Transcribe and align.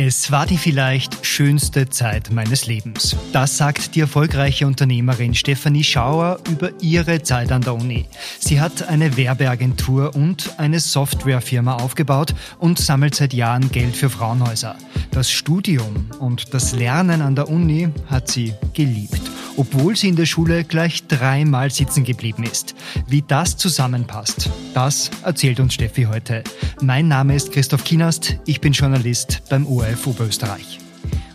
Es 0.00 0.30
war 0.30 0.46
die 0.46 0.58
vielleicht 0.58 1.26
schönste 1.26 1.88
Zeit 1.88 2.30
meines 2.30 2.66
Lebens. 2.66 3.16
Das 3.32 3.56
sagt 3.56 3.96
die 3.96 4.00
erfolgreiche 4.00 4.64
Unternehmerin 4.64 5.34
Stefanie 5.34 5.82
Schauer 5.82 6.38
über 6.48 6.70
ihre 6.80 7.24
Zeit 7.24 7.50
an 7.50 7.62
der 7.62 7.74
Uni. 7.74 8.06
Sie 8.38 8.60
hat 8.60 8.88
eine 8.88 9.16
Werbeagentur 9.16 10.14
und 10.14 10.56
eine 10.56 10.78
Softwarefirma 10.78 11.78
aufgebaut 11.78 12.32
und 12.60 12.78
sammelt 12.78 13.16
seit 13.16 13.34
Jahren 13.34 13.72
Geld 13.72 13.96
für 13.96 14.08
Frauenhäuser. 14.08 14.76
Das 15.10 15.32
Studium 15.32 16.08
und 16.20 16.54
das 16.54 16.70
Lernen 16.76 17.20
an 17.20 17.34
der 17.34 17.48
Uni 17.48 17.88
hat 18.06 18.28
sie 18.28 18.54
geliebt, 18.74 19.22
obwohl 19.56 19.96
sie 19.96 20.10
in 20.10 20.16
der 20.16 20.26
Schule 20.26 20.62
gleich 20.62 21.08
dreimal 21.08 21.72
sitzen 21.72 22.04
geblieben 22.04 22.44
ist. 22.44 22.76
Wie 23.08 23.22
das 23.22 23.56
zusammenpasst, 23.56 24.48
das 24.74 25.10
erzählt 25.24 25.58
uns 25.58 25.74
Steffi 25.74 26.04
heute. 26.04 26.44
Mein 26.80 27.08
Name 27.08 27.34
ist 27.34 27.50
Christoph 27.50 27.82
Kienast, 27.82 28.36
ich 28.46 28.60
bin 28.60 28.72
Journalist 28.72 29.42
beim 29.48 29.66
ORF 29.66 29.87
Oberösterreich. 30.06 30.78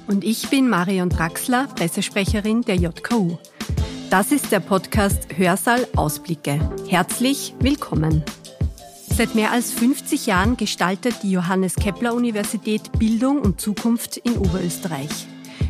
Und 0.08 0.24
ich 0.24 0.50
bin 0.50 0.70
Marion 0.70 1.10
Draxler, 1.10 1.68
Pressesprecherin 1.76 2.62
der 2.62 2.76
JKU. 2.76 3.38
Das 4.10 4.32
ist 4.32 4.52
der 4.52 4.60
Podcast 4.60 5.38
Hörsaal 5.38 5.88
Ausblicke. 5.96 6.60
Herzlich 6.88 7.56
willkommen. 7.60 8.24
Seit 9.16 9.36
mehr 9.36 9.52
als 9.52 9.72
50 9.72 10.26
Jahren 10.26 10.58
gestaltet 10.58 11.16
die 11.24 11.32
Johannes 11.32 11.76
Kepler 11.76 12.14
Universität 12.14 12.92
Bildung 13.00 13.42
und 13.42 13.62
Zukunft 13.62 14.18
in 14.18 14.38
Oberösterreich. 14.38 15.28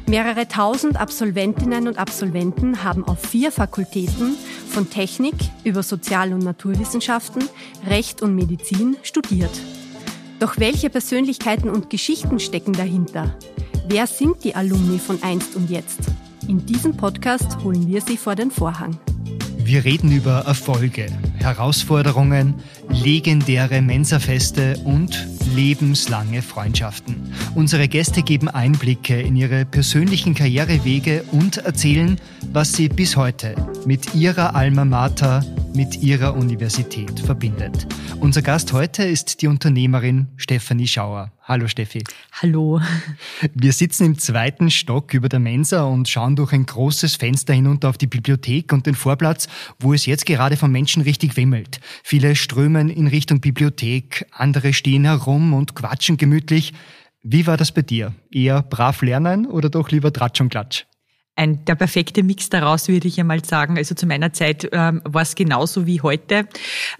Mehrere 0.08 0.48
tausend 0.48 0.98
Absolventinnen 0.98 1.88
und 1.88 1.98
Absolventen 1.98 2.84
haben 2.84 3.06
auf 3.06 3.20
vier 3.20 3.52
Fakultäten 3.52 4.36
von 4.68 4.90
Technik 4.90 5.36
über 5.64 5.84
Sozial- 5.84 6.34
und 6.34 6.44
Naturwissenschaften, 6.44 7.44
Recht 7.88 8.22
und 8.22 8.36
Medizin 8.36 8.98
studiert. 9.04 9.62
Doch 10.40 10.58
welche 10.58 10.90
Persönlichkeiten 10.90 11.70
und 11.70 11.90
Geschichten 11.90 12.40
stecken 12.40 12.74
dahinter? 12.74 13.38
Wer 13.88 14.08
sind 14.08 14.44
die 14.44 14.56
Alumni 14.56 15.00
von 15.00 15.22
einst 15.22 15.56
und 15.56 15.70
jetzt? 15.70 16.00
In 16.48 16.66
diesem 16.66 16.98
Podcast 16.98 17.58
holen 17.64 17.88
wir 17.88 18.02
sie 18.02 18.18
vor 18.18 18.36
den 18.36 18.52
Vorhang. 18.52 18.98
Wir 19.60 19.86
reden 19.86 20.12
über 20.12 20.40
Erfolge, 20.40 21.06
Herausforderungen, 21.40 22.56
legendäre 22.90 23.82
Mensafeste 23.82 24.78
und 24.84 25.26
lebenslange 25.56 26.42
Freundschaften. 26.42 27.34
Unsere 27.56 27.88
Gäste 27.88 28.24
geben 28.24 28.50
Einblicke 28.50 29.22
in 29.22 29.38
ihre 29.38 29.64
persönlichen 29.64 30.34
Karrierewege 30.34 31.24
und 31.32 31.58
erzählen, 31.58 32.20
was 32.52 32.74
sie 32.74 32.90
bis 32.90 33.16
heute 33.16 33.56
mit 33.86 34.16
ihrer 34.16 34.56
Alma 34.56 34.84
Mater, 34.84 35.46
mit 35.76 36.04
ihrer 36.04 36.36
Universität 36.36 37.20
verbindet. 37.20 37.88
Unser 38.20 38.42
Gast 38.42 38.74
heute 38.74 39.04
ist 39.04 39.42
die 39.42 39.48
Unternehmerin 39.48 40.28
Stefanie 40.38 40.88
Schauer. 40.88 41.32
Hallo 41.42 41.68
Steffi. 41.68 42.04
Hallo. 42.42 42.80
Wir 43.54 43.74
sitzen 43.74 44.06
im 44.06 44.20
zweiten 44.20 44.70
Stock 44.70 45.14
über 45.14 45.30
der 45.30 45.40
Mensa 45.40 45.84
und 45.84 46.08
schauen 46.08 46.36
durch 46.36 46.54
ein 46.54 46.66
großes 46.66 47.16
Fenster 47.16 47.54
hinunter 47.54 47.90
auf 47.90 47.98
die 47.98 48.08
Bibliothek 48.08 48.72
und 48.72 48.86
den 48.86 48.96
Vorplatz, 48.96 49.48
wo 49.80 49.94
es 49.94 50.06
jetzt 50.06 50.26
gerade 50.26 50.58
von 50.58 50.72
Menschen 50.72 51.02
richtig 51.02 51.38
wimmelt. 51.38 51.80
Viele 52.04 52.36
strömen 52.36 52.90
in 52.90 53.08
Richtung 53.08 53.42
Bibliothek, 53.42 54.28
andere 54.32 54.74
stehen 54.74 55.06
herum 55.06 55.54
und 55.54 55.76
quatschen 55.76 56.18
gemütlich. 56.18 56.74
Wie 57.24 57.48
war 57.48 57.58
das 57.58 57.72
bei 57.72 57.82
dir? 57.82 58.14
Eher 58.32 58.62
brav 58.62 59.02
lernen 59.02 59.48
oder 59.48 59.70
doch 59.70 59.90
lieber 59.90 60.14
Tratsch 60.14 60.42
und 60.42 60.50
Klatsch? 60.50 60.86
Ein, 61.36 61.66
der 61.66 61.76
perfekte 61.76 62.24
Mix 62.24 62.50
daraus, 62.50 62.88
würde 62.88 63.08
ich 63.08 63.20
einmal 63.20 63.44
sagen. 63.44 63.78
Also 63.78 63.96
zu 63.96 64.06
meiner 64.06 64.34
Zeit 64.34 64.70
ähm, 64.72 65.02
war 65.04 65.24
es 65.24 65.36
genauso 65.36 65.88
wie 65.88 66.02
heute. 66.02 66.48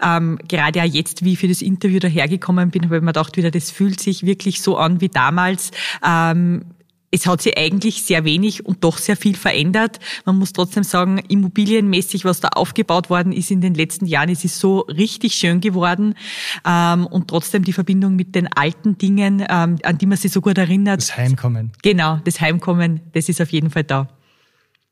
Ähm, 0.02 0.38
gerade 0.48 0.82
auch 0.82 0.86
jetzt, 0.86 1.24
wie 1.24 1.34
ich 1.34 1.38
für 1.38 1.48
das 1.48 1.62
Interview 1.62 2.00
dahergekommen 2.00 2.70
bin, 2.70 2.84
habe 2.84 2.96
ich 2.96 3.02
mir 3.02 3.08
gedacht, 3.08 3.36
wieder, 3.36 3.50
das 3.50 3.70
fühlt 3.70 4.00
sich 4.00 4.26
wirklich 4.26 4.60
so 4.60 4.76
an 4.76 5.00
wie 5.00 5.08
damals. 5.08 5.70
Ähm, 6.04 6.64
es 7.14 7.28
hat 7.28 7.42
sich 7.42 7.56
eigentlich 7.56 8.02
sehr 8.02 8.24
wenig 8.24 8.66
und 8.66 8.82
doch 8.82 8.98
sehr 8.98 9.16
viel 9.16 9.36
verändert. 9.36 10.00
Man 10.24 10.36
muss 10.36 10.52
trotzdem 10.52 10.82
sagen, 10.82 11.18
immobilienmäßig, 11.18 12.24
was 12.24 12.40
da 12.40 12.48
aufgebaut 12.48 13.08
worden 13.08 13.32
ist 13.32 13.52
in 13.52 13.60
den 13.60 13.74
letzten 13.74 14.06
Jahren, 14.06 14.30
es 14.30 14.44
ist 14.44 14.58
so 14.58 14.80
richtig 14.80 15.34
schön 15.34 15.60
geworden. 15.60 16.16
Ähm, 16.66 17.06
und 17.06 17.28
trotzdem 17.28 17.62
die 17.62 17.72
Verbindung 17.72 18.16
mit 18.16 18.34
den 18.34 18.52
alten 18.52 18.98
Dingen, 18.98 19.46
ähm, 19.48 19.78
an 19.84 19.98
die 19.98 20.06
man 20.06 20.18
sich 20.18 20.32
so 20.32 20.40
gut 20.40 20.58
erinnert. 20.58 21.02
Das 21.02 21.16
Heimkommen. 21.16 21.70
Genau, 21.82 22.18
das 22.24 22.40
Heimkommen, 22.40 23.00
das 23.12 23.28
ist 23.28 23.40
auf 23.40 23.52
jeden 23.52 23.70
Fall 23.70 23.84
da. 23.84 24.08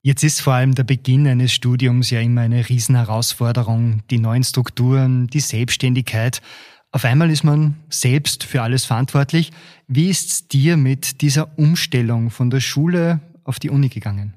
Jetzt 0.04 0.24
ist 0.24 0.40
vor 0.40 0.54
allem 0.54 0.74
der 0.74 0.82
Beginn 0.82 1.28
eines 1.28 1.52
Studiums 1.52 2.10
ja 2.10 2.20
immer 2.20 2.40
eine 2.40 2.68
Riesenherausforderung. 2.68 4.02
Die 4.10 4.18
neuen 4.18 4.42
Strukturen, 4.42 5.28
die 5.28 5.38
Selbstständigkeit. 5.38 6.42
Auf 6.90 7.04
einmal 7.04 7.30
ist 7.30 7.44
man 7.44 7.76
selbst 7.88 8.42
für 8.42 8.62
alles 8.62 8.84
verantwortlich. 8.84 9.52
Wie 9.86 10.10
ist's 10.10 10.48
dir 10.48 10.76
mit 10.76 11.20
dieser 11.20 11.56
Umstellung 11.56 12.30
von 12.30 12.50
der 12.50 12.58
Schule 12.58 13.20
auf 13.44 13.60
die 13.60 13.70
Uni 13.70 13.90
gegangen? 13.90 14.34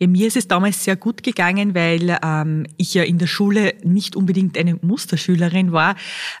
Ja, 0.00 0.08
mir 0.08 0.26
ist 0.26 0.36
es 0.36 0.48
damals 0.48 0.82
sehr 0.82 0.96
gut 0.96 1.22
gegangen, 1.22 1.74
weil 1.74 2.18
ähm, 2.22 2.66
ich 2.76 2.94
ja 2.94 3.04
in 3.04 3.18
der 3.18 3.28
Schule 3.28 3.74
nicht 3.84 4.16
unbedingt 4.16 4.58
eine 4.58 4.74
Musterschülerin 4.74 5.70
war. 5.72 5.94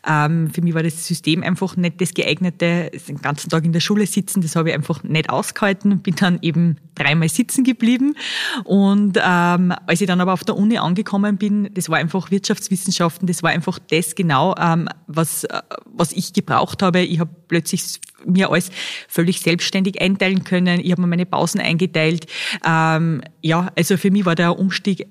Ähm, 0.06 0.50
für 0.50 0.60
mich 0.60 0.74
war 0.74 0.82
das 0.82 1.06
System 1.06 1.42
einfach 1.42 1.76
nicht 1.76 2.00
das 2.00 2.14
geeignete, 2.14 2.90
den 3.08 3.22
ganzen 3.22 3.50
Tag 3.50 3.64
in 3.64 3.72
der 3.72 3.80
Schule 3.80 4.06
sitzen, 4.06 4.42
das 4.42 4.56
habe 4.56 4.70
ich 4.70 4.74
einfach 4.74 5.04
nicht 5.04 5.30
ausgehalten, 5.30 6.00
bin 6.00 6.16
dann 6.16 6.38
eben 6.42 6.78
dreimal 6.94 7.28
sitzen 7.28 7.64
geblieben. 7.64 8.16
Und 8.64 9.18
ähm, 9.22 9.72
als 9.86 10.00
ich 10.00 10.06
dann 10.06 10.20
aber 10.20 10.32
auf 10.32 10.44
der 10.44 10.56
Uni 10.56 10.78
angekommen 10.78 11.36
bin, 11.36 11.70
das 11.74 11.88
war 11.88 11.98
einfach 11.98 12.30
Wirtschaftswissenschaften, 12.30 13.26
das 13.26 13.42
war 13.42 13.50
einfach 13.50 13.78
das 13.90 14.14
genau, 14.14 14.54
ähm, 14.58 14.88
was, 15.06 15.44
äh, 15.44 15.60
was 15.86 16.12
ich 16.12 16.32
gebraucht 16.32 16.82
habe. 16.82 17.00
Ich 17.00 17.20
habe 17.20 17.30
plötzlich 17.48 18.00
mir 18.24 18.50
alles 18.50 18.70
völlig 19.08 19.40
selbstständig 19.40 20.00
einteilen 20.00 20.44
können. 20.44 20.80
Ich 20.80 20.90
habe 20.92 21.02
mir 21.02 21.08
meine 21.08 21.26
Pausen 21.26 21.60
eingeteilt. 21.60 22.26
Ähm, 22.64 23.22
ja, 23.42 23.70
also 23.76 23.96
für 23.96 24.10
mich 24.10 24.24
war 24.24 24.34
der 24.34 24.58
Umstieg 24.58 25.06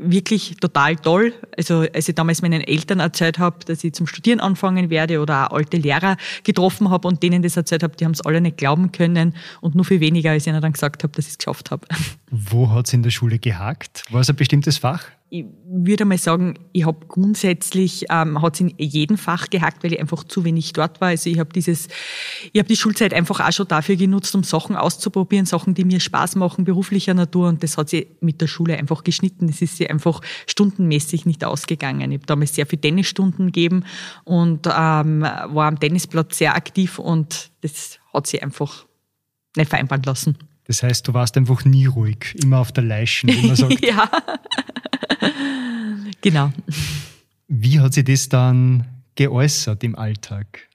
wirklich 0.00 0.56
total 0.60 0.96
toll. 0.96 1.32
Also 1.56 1.84
als 1.94 2.08
ich 2.08 2.14
damals 2.14 2.42
meinen 2.42 2.60
Eltern 2.60 3.00
erzählt 3.00 3.38
habe, 3.38 3.64
dass 3.64 3.84
ich 3.84 3.92
zum 3.92 4.06
Studieren 4.06 4.40
anfangen 4.40 4.90
werde 4.90 5.20
oder 5.20 5.52
auch 5.52 5.56
alte 5.56 5.76
Lehrer 5.76 6.16
getroffen 6.44 6.90
habe 6.90 7.08
und 7.08 7.22
denen 7.22 7.42
das 7.42 7.56
erzählt 7.56 7.82
habe, 7.82 7.96
die 7.96 8.04
haben 8.04 8.12
es 8.12 8.20
alle 8.20 8.40
nicht 8.40 8.56
glauben 8.56 8.92
können 8.92 9.34
und 9.60 9.74
nur 9.74 9.84
viel 9.84 10.00
weniger, 10.00 10.30
als 10.30 10.46
ich 10.46 10.52
ihnen 10.52 10.62
dann 10.62 10.72
gesagt 10.72 11.02
habe, 11.02 11.12
dass 11.14 11.26
ich 11.26 11.32
es 11.32 11.38
geschafft 11.38 11.70
habe. 11.70 11.86
Wo 12.30 12.70
hat 12.70 12.86
es 12.86 12.92
in 12.92 13.02
der 13.02 13.10
Schule 13.10 13.38
gehakt? 13.38 14.04
War 14.10 14.20
es 14.20 14.30
ein 14.30 14.36
bestimmtes 14.36 14.78
Fach? 14.78 15.04
Ich 15.30 15.44
würde 15.66 16.06
mal 16.06 16.16
sagen, 16.16 16.54
ich 16.72 16.86
habe 16.86 17.06
grundsätzlich, 17.06 18.06
ähm, 18.10 18.40
hat 18.40 18.54
es 18.54 18.60
in 18.60 18.74
jedem 18.78 19.18
Fach 19.18 19.50
gehackt, 19.50 19.84
weil 19.84 19.92
ich 19.92 20.00
einfach 20.00 20.24
zu 20.24 20.44
wenig 20.44 20.72
dort 20.72 21.02
war. 21.02 21.08
Also 21.08 21.28
ich 21.28 21.38
habe 21.38 21.52
dieses, 21.52 21.88
ich 22.52 22.58
habe 22.58 22.68
die 22.68 22.76
Schulzeit 22.76 23.12
einfach 23.12 23.40
auch 23.40 23.52
schon 23.52 23.68
dafür 23.68 23.96
genutzt, 23.96 24.34
um 24.34 24.42
Sachen 24.42 24.74
auszuprobieren, 24.74 25.44
Sachen, 25.44 25.74
die 25.74 25.84
mir 25.84 26.00
Spaß 26.00 26.36
machen, 26.36 26.64
beruflicher 26.64 27.12
Natur. 27.12 27.48
Und 27.48 27.62
das 27.62 27.76
hat 27.76 27.90
sie 27.90 28.06
mit 28.20 28.40
der 28.40 28.46
Schule 28.46 28.78
einfach 28.78 29.04
geschnitten. 29.04 29.48
Das 29.48 29.60
ist 29.60 29.76
sie 29.76 29.90
einfach 29.90 30.22
stundenmäßig 30.46 31.26
nicht 31.26 31.44
ausgegangen. 31.44 32.10
Ich 32.10 32.18
habe 32.18 32.26
damals 32.26 32.54
sehr 32.54 32.66
viele 32.66 32.80
Tennisstunden 32.80 33.46
gegeben 33.46 33.84
und 34.24 34.66
ähm, 34.66 35.22
war 35.22 35.68
am 35.68 35.78
Tennisplatz 35.78 36.38
sehr 36.38 36.54
aktiv 36.54 36.98
und 36.98 37.50
das 37.60 37.98
hat 38.14 38.26
sie 38.26 38.40
einfach 38.40 38.86
nicht 39.56 39.68
vereinbaren 39.68 40.02
lassen. 40.04 40.38
Das 40.68 40.82
heißt, 40.82 41.08
du 41.08 41.14
warst 41.14 41.36
einfach 41.38 41.64
nie 41.64 41.86
ruhig, 41.86 42.36
immer 42.42 42.58
auf 42.58 42.72
der 42.72 42.84
Leichen, 42.84 43.30
wie 43.30 43.46
man 43.46 43.56
sagt. 43.56 43.80
ja. 43.84 44.08
genau. 46.20 46.52
Wie 47.48 47.80
hat 47.80 47.94
sich 47.94 48.04
das 48.04 48.28
dann 48.28 48.86
geäußert 49.14 49.82
im 49.82 49.96
Alltag? 49.96 50.67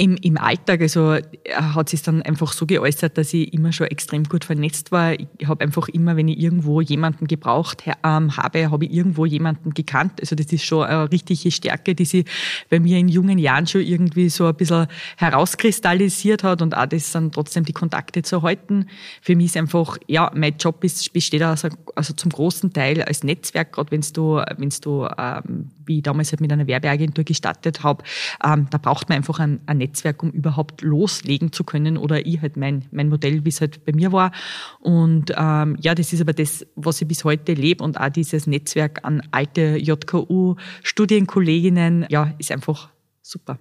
Im, 0.00 0.16
Im 0.22 0.38
Alltag, 0.38 0.80
also 0.80 1.14
äh, 1.14 1.24
hat 1.56 1.88
sich 1.88 2.02
dann 2.02 2.22
einfach 2.22 2.52
so 2.52 2.66
geäußert, 2.66 3.18
dass 3.18 3.34
ich 3.34 3.52
immer 3.52 3.72
schon 3.72 3.88
extrem 3.88 4.22
gut 4.22 4.44
vernetzt 4.44 4.92
war. 4.92 5.14
Ich 5.14 5.48
habe 5.48 5.64
einfach 5.64 5.88
immer, 5.88 6.16
wenn 6.16 6.28
ich 6.28 6.38
irgendwo 6.38 6.80
jemanden 6.80 7.26
gebraucht 7.26 7.82
ähm, 8.04 8.36
habe, 8.36 8.70
habe 8.70 8.84
ich 8.84 8.92
irgendwo 8.92 9.26
jemanden 9.26 9.74
gekannt. 9.74 10.20
Also 10.20 10.36
das 10.36 10.46
ist 10.52 10.62
schon 10.62 10.84
eine 10.84 11.10
richtige 11.10 11.50
Stärke, 11.50 11.96
die 11.96 12.04
sich 12.04 12.26
bei 12.70 12.78
mir 12.78 12.96
in 12.96 13.08
jungen 13.08 13.38
Jahren 13.38 13.66
schon 13.66 13.80
irgendwie 13.80 14.28
so 14.28 14.46
ein 14.46 14.54
bisschen 14.54 14.86
herauskristallisiert 15.16 16.44
hat 16.44 16.62
und 16.62 16.76
auch 16.76 16.86
das 16.86 17.10
dann 17.10 17.32
trotzdem 17.32 17.64
die 17.64 17.72
Kontakte 17.72 18.22
zu 18.22 18.42
halten. 18.42 18.86
Für 19.20 19.34
mich 19.34 19.46
ist 19.46 19.56
einfach, 19.56 19.98
ja, 20.06 20.30
mein 20.32 20.58
Job 20.58 20.84
ist, 20.84 21.12
besteht 21.12 21.42
also, 21.42 21.70
also 21.96 22.14
zum 22.14 22.30
großen 22.30 22.72
Teil 22.72 23.02
als 23.02 23.24
Netzwerk, 23.24 23.72
gerade 23.72 23.90
wenn 23.90 24.04
du, 24.12 24.40
wenn's 24.58 24.80
du 24.80 25.08
ähm, 25.18 25.72
wie 25.88 25.96
ich 25.98 26.02
damals 26.02 26.30
halt 26.30 26.40
mit 26.40 26.52
einer 26.52 26.66
Werbeagentur 26.66 27.24
gestartet 27.24 27.82
habe, 27.82 28.04
ähm, 28.44 28.68
da 28.70 28.78
braucht 28.78 29.08
man 29.08 29.16
einfach 29.16 29.40
ein, 29.40 29.60
ein 29.66 29.78
Netzwerk, 29.78 29.87
um 30.22 30.30
überhaupt 30.30 30.82
loslegen 30.82 31.50
zu 31.52 31.64
können 31.64 31.96
oder 31.96 32.24
ich 32.26 32.40
halt 32.40 32.56
mein, 32.56 32.84
mein 32.90 33.08
Modell, 33.08 33.44
wie 33.44 33.48
es 33.48 33.60
halt 33.60 33.84
bei 33.84 33.92
mir 33.92 34.12
war. 34.12 34.30
Und 34.80 35.32
ähm, 35.36 35.76
ja, 35.80 35.94
das 35.94 36.12
ist 36.12 36.20
aber 36.20 36.32
das, 36.32 36.66
was 36.74 37.00
ich 37.00 37.06
bis 37.08 37.24
heute 37.24 37.54
lebe 37.54 37.84
und 37.84 38.00
auch 38.00 38.08
dieses 38.08 38.46
Netzwerk 38.46 39.04
an 39.04 39.22
alte 39.30 39.76
JKU-Studienkolleginnen, 39.76 42.06
ja, 42.08 42.32
ist 42.38 42.52
einfach 42.52 42.88
super. 43.22 43.58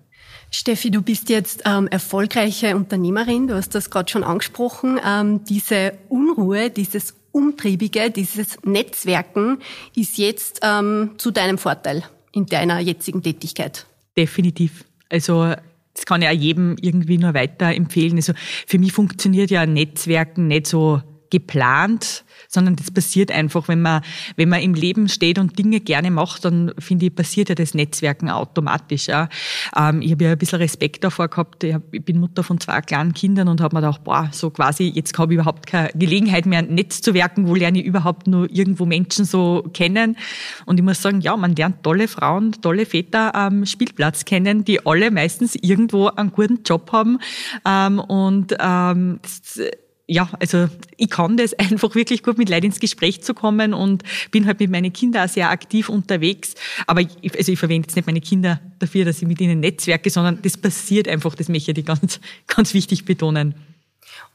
Steffi, 0.50 0.92
du 0.92 1.02
bist 1.02 1.30
jetzt 1.30 1.64
ähm, 1.66 1.88
erfolgreiche 1.88 2.76
Unternehmerin, 2.76 3.48
du 3.48 3.56
hast 3.56 3.76
das 3.76 3.90
gerade 3.90 4.10
schon 4.10 4.24
angesprochen. 4.24 5.00
Ähm, 5.06 5.44
diese 5.44 5.94
Unruhe, 6.10 6.70
dieses 6.70 7.16
Umtriebige, 7.32 8.10
dieses 8.10 8.58
Netzwerken 8.64 9.60
ist 9.96 10.18
jetzt 10.18 10.62
ähm, 10.64 11.12
zu 11.18 11.32
deinem 11.32 11.58
Vorteil 11.58 12.04
in 12.32 12.46
deiner 12.46 12.80
jetzigen 12.80 13.22
Tätigkeit? 13.22 13.86
Definitiv. 14.16 14.86
Also 15.10 15.54
das 15.98 16.06
kann 16.06 16.22
ich 16.22 16.28
auch 16.28 16.32
jedem 16.32 16.76
irgendwie 16.80 17.18
nur 17.18 17.34
weiterempfehlen. 17.34 18.18
Also 18.18 18.34
für 18.66 18.80
mich 18.80 18.94
funktioniert 18.94 19.50
ja 19.50 19.66
Netzwerken 19.66 20.48
nicht 20.48 20.68
so 20.68 21.02
geplant, 21.30 22.24
sondern 22.48 22.76
das 22.76 22.92
passiert 22.92 23.32
einfach, 23.32 23.68
wenn 23.68 23.82
man, 23.82 24.02
wenn 24.36 24.50
man 24.50 24.62
im 24.62 24.74
Leben 24.74 25.10
steht 25.10 25.40
und 25.40 25.58
Dinge 25.58 25.80
gerne 25.80 26.12
macht, 26.12 26.46
dann 26.46 26.74
finde 26.80 27.08
ich, 27.08 27.16
passiert 27.16 27.50
ja 27.50 27.56
das 27.56 27.74
Netzwerken 27.74 28.30
automatisch. 28.30 29.08
Ja. 29.08 29.30
Ähm, 29.76 30.02
ich 30.02 30.12
habe 30.12 30.24
ja 30.26 30.32
ein 30.32 30.38
bisschen 30.38 30.60
Respekt 30.60 31.04
davor 31.04 31.28
gehabt. 31.28 31.64
Ich, 31.64 31.74
hab, 31.74 31.82
ich 31.92 32.04
bin 32.04 32.20
Mutter 32.20 32.44
von 32.44 32.60
zwei 32.60 32.82
kleinen 32.82 33.14
Kindern 33.14 33.48
und 33.48 33.62
habe 33.62 33.76
mir 33.76 33.82
gedacht, 33.82 34.04
boah, 34.04 34.30
so 34.32 34.50
quasi, 34.50 34.92
jetzt 34.94 35.18
habe 35.18 35.34
ich 35.34 35.40
überhaupt 35.40 35.68
keine 35.68 35.90
Gelegenheit 35.94 36.46
mehr, 36.46 36.60
ein 36.60 36.74
Netz 36.74 37.02
zu 37.02 37.14
werken, 37.14 37.48
wo 37.48 37.56
lerne 37.56 37.80
ich 37.80 37.86
überhaupt 37.86 38.28
nur 38.28 38.50
irgendwo 38.50 38.86
Menschen 38.86 39.26
so 39.26 39.70
kennen. 39.74 40.18
Und 40.66 40.80
ich 40.80 40.84
muss 40.84 41.02
sagen, 41.02 41.22
ja, 41.22 41.36
man 41.36 41.56
lernt 41.56 41.84
tolle 41.84 42.08
Frauen, 42.08 42.54
tolle 42.62 42.86
Väter 42.86 43.36
am 43.36 43.66
Spielplatz 43.66 44.26
kennen, 44.26 44.64
die 44.64 44.86
alle 44.86 45.12
meistens 45.12 45.56
irgendwo 45.56 46.08
einen 46.08 46.32
guten 46.32 46.64
Job 46.64 46.92
haben. 46.92 47.20
Ähm, 47.66 48.00
und 48.00 48.56
ähm, 48.60 49.20
das, 49.22 49.60
ja, 50.08 50.30
also 50.40 50.70
ich 50.96 51.10
kann 51.10 51.38
das 51.38 51.54
einfach 51.60 51.94
wirklich 51.94 52.24
gut 52.24 52.38
mit 52.38 52.50
Leuten 52.50 52.68
ins 52.68 52.80
Gespräch 52.80 53.22
zu 53.22 53.34
kommen 53.34 53.74
und 53.74 54.04
bin 54.32 54.48
halt 54.48 54.60
mit 54.60 54.72
meinen 54.72 54.94
Kindern 54.94 55.28
auch 55.28 55.32
sehr 55.32 55.50
aktiv 55.50 55.90
unterwegs. 55.90 56.56
Aber 56.88 57.02
ich, 57.02 57.38
also 57.38 57.52
ich 57.52 57.60
verwende 57.60 57.88
jetzt 57.88 57.96
nicht 57.96 58.06
meine 58.06 58.22
Kinder 58.22 58.60
dafür, 58.80 59.06
dass 59.06 59.22
ich 59.22 59.28
mit 59.28 59.42
ihnen 59.42 59.60
netzwerke, 59.60 60.10
sondern 60.10 60.42
das 60.42 60.58
passiert 60.58 61.08
einfach, 61.08 61.36
das 61.36 61.50
möchte 61.50 61.72
ich 61.72 61.86
ganz, 61.86 62.20
ganz 62.48 62.74
wichtig 62.74 63.06
betonen. 63.06 63.56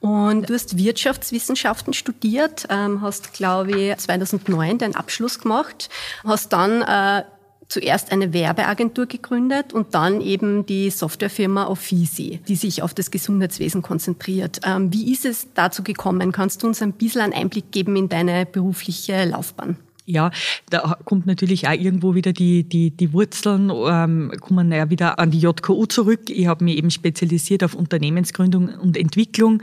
Und 0.00 0.50
du 0.50 0.54
hast 0.54 0.76
Wirtschaftswissenschaften 0.76 1.92
studiert, 1.92 2.66
ähm, 2.68 3.00
hast, 3.00 3.32
glaube 3.32 3.92
ich, 3.92 3.96
2009 3.96 4.78
deinen 4.78 4.96
Abschluss 4.96 5.38
gemacht, 5.38 5.88
hast 6.24 6.52
dann 6.52 6.82
äh, 6.82 7.24
zuerst 7.72 8.12
eine 8.12 8.34
Werbeagentur 8.34 9.06
gegründet 9.06 9.72
und 9.72 9.94
dann 9.94 10.20
eben 10.20 10.66
die 10.66 10.90
Softwarefirma 10.90 11.66
Offici, 11.66 12.40
die 12.46 12.56
sich 12.56 12.82
auf 12.82 12.92
das 12.92 13.10
Gesundheitswesen 13.10 13.80
konzentriert. 13.80 14.60
Ähm, 14.64 14.92
wie 14.92 15.10
ist 15.10 15.24
es 15.24 15.48
dazu 15.54 15.82
gekommen? 15.82 16.32
Kannst 16.32 16.62
du 16.62 16.66
uns 16.66 16.82
ein 16.82 16.92
bisschen 16.92 17.22
einen 17.22 17.32
Einblick 17.32 17.72
geben 17.72 17.96
in 17.96 18.08
deine 18.10 18.44
berufliche 18.44 19.24
Laufbahn? 19.24 19.78
Ja, 20.04 20.32
da 20.68 20.98
kommt 21.04 21.26
natürlich 21.26 21.68
auch 21.68 21.72
irgendwo 21.72 22.16
wieder 22.16 22.32
die, 22.32 22.64
die, 22.64 22.90
die 22.90 23.12
Wurzeln, 23.12 23.70
ähm, 23.70 24.32
kommen 24.40 24.72
ja 24.72 24.90
wieder 24.90 25.20
an 25.20 25.30
die 25.30 25.38
JKU 25.38 25.86
zurück. 25.86 26.28
Ich 26.28 26.48
habe 26.48 26.64
mich 26.64 26.76
eben 26.76 26.90
spezialisiert 26.90 27.62
auf 27.62 27.74
Unternehmensgründung 27.74 28.68
und 28.68 28.96
Entwicklung. 28.96 29.62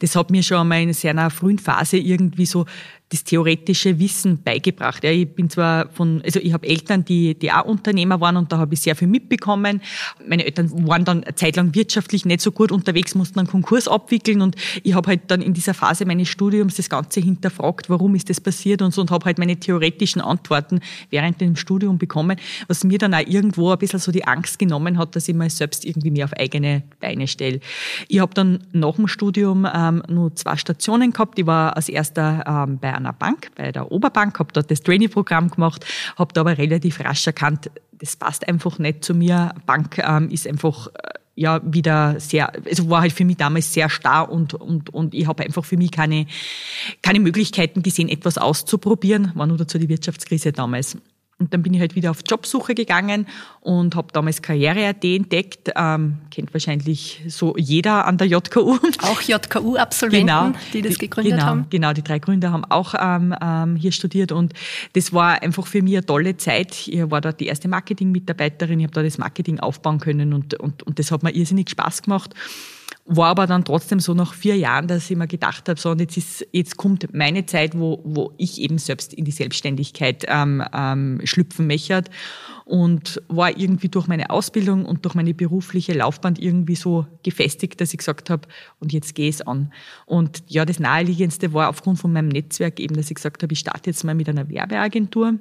Das 0.00 0.14
hat 0.14 0.30
mir 0.30 0.42
schon 0.42 0.58
einmal 0.58 0.82
in 0.82 0.92
seiner 0.92 1.30
frühen 1.30 1.58
Phase 1.58 1.96
irgendwie 1.96 2.44
so 2.44 2.66
das 3.10 3.24
theoretische 3.24 3.98
Wissen 3.98 4.42
beigebracht. 4.42 5.02
Ja, 5.02 5.10
ich 5.10 5.28
bin 5.28 5.48
zwar 5.48 5.88
von, 5.90 6.20
also 6.24 6.40
ich 6.40 6.52
habe 6.52 6.68
Eltern, 6.68 7.04
die, 7.04 7.34
die 7.34 7.50
auch 7.50 7.64
Unternehmer 7.64 8.20
waren 8.20 8.36
und 8.36 8.52
da 8.52 8.58
habe 8.58 8.74
ich 8.74 8.80
sehr 8.80 8.96
viel 8.96 9.08
mitbekommen. 9.08 9.80
Meine 10.26 10.44
Eltern 10.44 10.70
waren 10.86 11.04
dann 11.04 11.24
eine 11.24 11.34
Zeit 11.34 11.56
lang 11.56 11.74
wirtschaftlich 11.74 12.26
nicht 12.26 12.42
so 12.42 12.52
gut 12.52 12.70
unterwegs, 12.70 13.14
mussten 13.14 13.38
einen 13.38 13.48
Konkurs 13.48 13.88
abwickeln 13.88 14.42
und 14.42 14.56
ich 14.82 14.94
habe 14.94 15.08
halt 15.08 15.22
dann 15.28 15.40
in 15.40 15.54
dieser 15.54 15.72
Phase 15.72 16.04
meines 16.04 16.28
Studiums 16.28 16.76
das 16.76 16.90
Ganze 16.90 17.20
hinterfragt, 17.20 17.88
warum 17.88 18.14
ist 18.14 18.28
das 18.28 18.40
passiert 18.40 18.82
und 18.82 18.92
so 18.92 19.00
und 19.00 19.10
habe 19.10 19.24
halt 19.24 19.38
meine 19.38 19.56
theoretischen 19.56 20.20
Antworten 20.20 20.80
während 21.08 21.40
dem 21.40 21.56
Studium 21.56 21.96
bekommen, 21.96 22.38
was 22.66 22.84
mir 22.84 22.98
dann 22.98 23.14
auch 23.14 23.26
irgendwo 23.26 23.70
ein 23.70 23.78
bisschen 23.78 24.00
so 24.00 24.12
die 24.12 24.26
Angst 24.26 24.58
genommen 24.58 24.98
hat, 24.98 25.16
dass 25.16 25.28
ich 25.28 25.34
mal 25.34 25.48
selbst 25.48 25.86
irgendwie 25.86 26.10
mehr 26.10 26.26
auf 26.26 26.34
eigene 26.34 26.82
Beine 27.00 27.26
stelle. 27.26 27.60
Ich 28.08 28.20
habe 28.20 28.34
dann 28.34 28.66
nach 28.72 28.96
dem 28.96 29.08
Studium 29.08 29.66
ähm, 29.72 30.02
nur 30.08 30.34
zwei 30.34 30.56
Stationen 30.56 31.12
gehabt. 31.12 31.38
Ich 31.38 31.46
war 31.46 31.74
als 31.74 31.88
erster 31.88 32.44
ähm, 32.46 32.78
bei 32.78 32.97
einer 32.98 33.12
Bank, 33.12 33.50
bei 33.56 33.72
der 33.72 33.90
Oberbank, 33.90 34.38
habe 34.38 34.52
dort 34.52 34.70
das 34.70 34.82
Trainee-Programm 34.82 35.50
gemacht, 35.50 35.84
habe 36.16 36.32
da 36.32 36.42
aber 36.42 36.58
relativ 36.58 37.00
rasch 37.00 37.26
erkannt, 37.26 37.70
das 37.92 38.16
passt 38.16 38.46
einfach 38.46 38.78
nicht 38.78 39.04
zu 39.04 39.14
mir. 39.14 39.54
Bank 39.66 39.98
ähm, 39.98 40.30
ist 40.30 40.46
einfach 40.46 40.88
äh, 40.88 41.18
ja 41.34 41.60
wieder 41.64 42.18
sehr, 42.20 42.52
also 42.64 42.90
war 42.90 43.00
halt 43.00 43.12
für 43.12 43.24
mich 43.24 43.36
damals 43.36 43.72
sehr 43.72 43.88
starr 43.88 44.30
und, 44.30 44.54
und, 44.54 44.92
und 44.92 45.14
ich 45.14 45.26
habe 45.26 45.44
einfach 45.44 45.64
für 45.64 45.76
mich 45.76 45.90
keine, 45.90 46.26
keine 47.02 47.20
Möglichkeiten 47.20 47.82
gesehen, 47.82 48.08
etwas 48.08 48.38
auszuprobieren. 48.38 49.32
War 49.34 49.46
nur 49.46 49.56
dazu 49.56 49.78
die 49.78 49.88
Wirtschaftskrise 49.88 50.52
damals. 50.52 50.96
Und 51.40 51.54
dann 51.54 51.62
bin 51.62 51.72
ich 51.72 51.80
halt 51.80 51.94
wieder 51.94 52.10
auf 52.10 52.18
Jobsuche 52.26 52.74
gegangen 52.74 53.26
und 53.60 53.94
habe 53.94 54.08
damals 54.12 54.42
Karriere.at 54.42 55.04
entdeckt. 55.04 55.70
Ähm, 55.76 56.18
kennt 56.32 56.52
wahrscheinlich 56.52 57.22
so 57.28 57.54
jeder 57.56 58.06
an 58.06 58.18
der 58.18 58.26
JKU. 58.26 58.76
Auch 59.02 59.20
JKU-Absolventen, 59.20 60.26
genau, 60.26 60.52
die 60.72 60.82
das 60.82 60.98
gegründet 60.98 61.34
genau, 61.34 61.44
haben. 61.44 61.66
Genau, 61.70 61.92
die 61.92 62.02
drei 62.02 62.18
Gründer 62.18 62.50
haben 62.50 62.64
auch 62.64 62.94
ähm, 62.98 63.34
ähm, 63.40 63.76
hier 63.76 63.92
studiert 63.92 64.32
und 64.32 64.52
das 64.94 65.12
war 65.12 65.40
einfach 65.40 65.66
für 65.68 65.80
mich 65.80 65.96
eine 65.96 66.04
tolle 66.04 66.36
Zeit. 66.36 66.88
Ich 66.88 67.08
war 67.08 67.20
da 67.20 67.30
die 67.30 67.46
erste 67.46 67.68
Marketing-Mitarbeiterin, 67.68 68.80
ich 68.80 68.86
habe 68.86 68.94
da 68.94 69.04
das 69.04 69.18
Marketing 69.18 69.60
aufbauen 69.60 70.00
können 70.00 70.32
und, 70.32 70.54
und, 70.54 70.82
und 70.82 70.98
das 70.98 71.12
hat 71.12 71.22
mir 71.22 71.30
irrsinnig 71.30 71.70
Spaß 71.70 72.02
gemacht. 72.02 72.34
War 73.10 73.28
aber 73.28 73.46
dann 73.46 73.64
trotzdem 73.64 74.00
so 74.00 74.12
nach 74.12 74.34
vier 74.34 74.56
Jahren, 74.56 74.86
dass 74.86 75.10
ich 75.10 75.16
mir 75.16 75.26
gedacht 75.26 75.68
habe, 75.68 75.80
so 75.80 75.90
und 75.90 76.00
jetzt 76.00 76.16
ist, 76.18 76.46
jetzt 76.52 76.76
kommt 76.76 77.14
meine 77.14 77.46
Zeit, 77.46 77.78
wo, 77.78 78.02
wo 78.04 78.32
ich 78.36 78.60
eben 78.60 78.76
selbst 78.76 79.14
in 79.14 79.24
die 79.24 79.30
Selbstständigkeit 79.30 80.26
ähm, 80.28 80.62
ähm, 80.74 81.20
schlüpfen 81.24 81.66
möchte 81.66 82.04
und 82.66 83.22
war 83.28 83.56
irgendwie 83.56 83.88
durch 83.88 84.08
meine 84.08 84.28
Ausbildung 84.28 84.84
und 84.84 85.06
durch 85.06 85.14
meine 85.14 85.32
berufliche 85.32 85.94
Laufbahn 85.94 86.36
irgendwie 86.36 86.76
so 86.76 87.06
gefestigt, 87.22 87.80
dass 87.80 87.92
ich 87.92 87.98
gesagt 87.98 88.28
habe, 88.28 88.46
und 88.78 88.92
jetzt 88.92 89.14
gehe 89.14 89.30
es 89.30 89.40
an. 89.40 89.72
Und 90.04 90.42
ja, 90.46 90.66
das 90.66 90.78
naheliegendste 90.78 91.54
war 91.54 91.70
aufgrund 91.70 91.98
von 91.98 92.12
meinem 92.12 92.28
Netzwerk 92.28 92.78
eben, 92.78 92.94
dass 92.94 93.10
ich 93.10 93.14
gesagt 93.14 93.42
habe, 93.42 93.54
ich 93.54 93.60
starte 93.60 93.88
jetzt 93.88 94.04
mal 94.04 94.14
mit 94.14 94.28
einer 94.28 94.50
Werbeagentur 94.50 95.38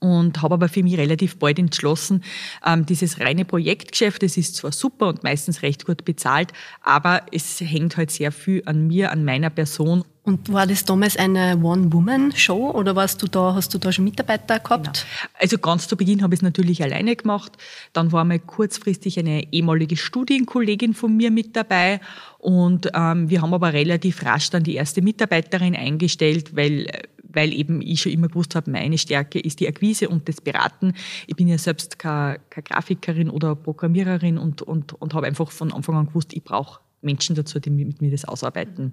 und 0.00 0.42
habe 0.42 0.54
aber 0.54 0.68
für 0.68 0.82
mich 0.82 0.96
relativ 0.96 1.38
bald 1.38 1.58
entschlossen, 1.58 2.22
ähm, 2.64 2.86
dieses 2.86 3.20
reine 3.20 3.44
Projektgeschäft, 3.44 4.22
das 4.22 4.36
ist 4.36 4.56
zwar 4.56 4.72
super 4.72 5.08
und 5.08 5.24
meistens 5.24 5.62
recht 5.62 5.86
gut 5.86 6.04
bezahlt, 6.04 6.52
aber 6.82 7.22
es 7.32 7.60
hängt 7.60 7.96
halt 7.96 8.10
sehr 8.10 8.32
viel 8.32 8.62
an 8.66 8.86
mir, 8.86 9.10
an 9.10 9.24
meiner 9.24 9.50
Person. 9.50 10.04
Und 10.22 10.52
war 10.52 10.66
das 10.66 10.84
damals 10.84 11.16
eine 11.16 11.56
One-Woman-Show 11.56 12.72
oder 12.72 12.94
warst 12.94 13.22
du 13.22 13.28
da, 13.28 13.54
hast 13.54 13.72
du 13.72 13.78
da 13.78 13.90
schon 13.90 14.04
Mitarbeiter 14.04 14.58
gehabt? 14.58 14.84
Genau. 14.84 15.32
Also 15.40 15.56
ganz 15.56 15.88
zu 15.88 15.96
Beginn 15.96 16.22
habe 16.22 16.34
ich 16.34 16.40
es 16.40 16.42
natürlich 16.42 16.82
alleine 16.82 17.16
gemacht. 17.16 17.52
Dann 17.94 18.12
war 18.12 18.24
mal 18.24 18.38
kurzfristig 18.38 19.18
eine 19.18 19.50
ehemalige 19.52 19.96
Studienkollegin 19.96 20.92
von 20.92 21.16
mir 21.16 21.30
mit 21.30 21.56
dabei 21.56 22.00
und 22.36 22.90
ähm, 22.94 23.30
wir 23.30 23.40
haben 23.40 23.54
aber 23.54 23.72
relativ 23.72 24.22
rasch 24.22 24.50
dann 24.50 24.64
die 24.64 24.74
erste 24.74 25.00
Mitarbeiterin 25.00 25.74
eingestellt, 25.74 26.54
weil 26.54 26.86
weil 27.38 27.52
eben 27.52 27.80
ich 27.80 28.02
schon 28.02 28.10
immer 28.10 28.26
gewusst 28.26 28.56
habe, 28.56 28.68
meine 28.68 28.98
Stärke 28.98 29.38
ist 29.38 29.60
die 29.60 29.68
Akquise 29.68 30.08
und 30.08 30.28
das 30.28 30.40
Beraten. 30.40 30.94
Ich 31.28 31.36
bin 31.36 31.46
ja 31.46 31.56
selbst 31.56 31.96
keine, 31.96 32.40
Grafikerin 32.50 33.30
oder 33.30 33.54
Programmiererin 33.54 34.38
und, 34.38 34.60
und, 34.62 34.92
und 34.94 35.14
habe 35.14 35.28
einfach 35.28 35.52
von 35.52 35.72
Anfang 35.72 35.94
an 35.94 36.06
gewusst, 36.06 36.32
ich 36.32 36.42
brauche 36.42 36.80
Menschen 37.00 37.36
dazu, 37.36 37.60
die 37.60 37.70
mit 37.70 38.02
mir 38.02 38.10
das 38.10 38.24
ausarbeiten. 38.24 38.92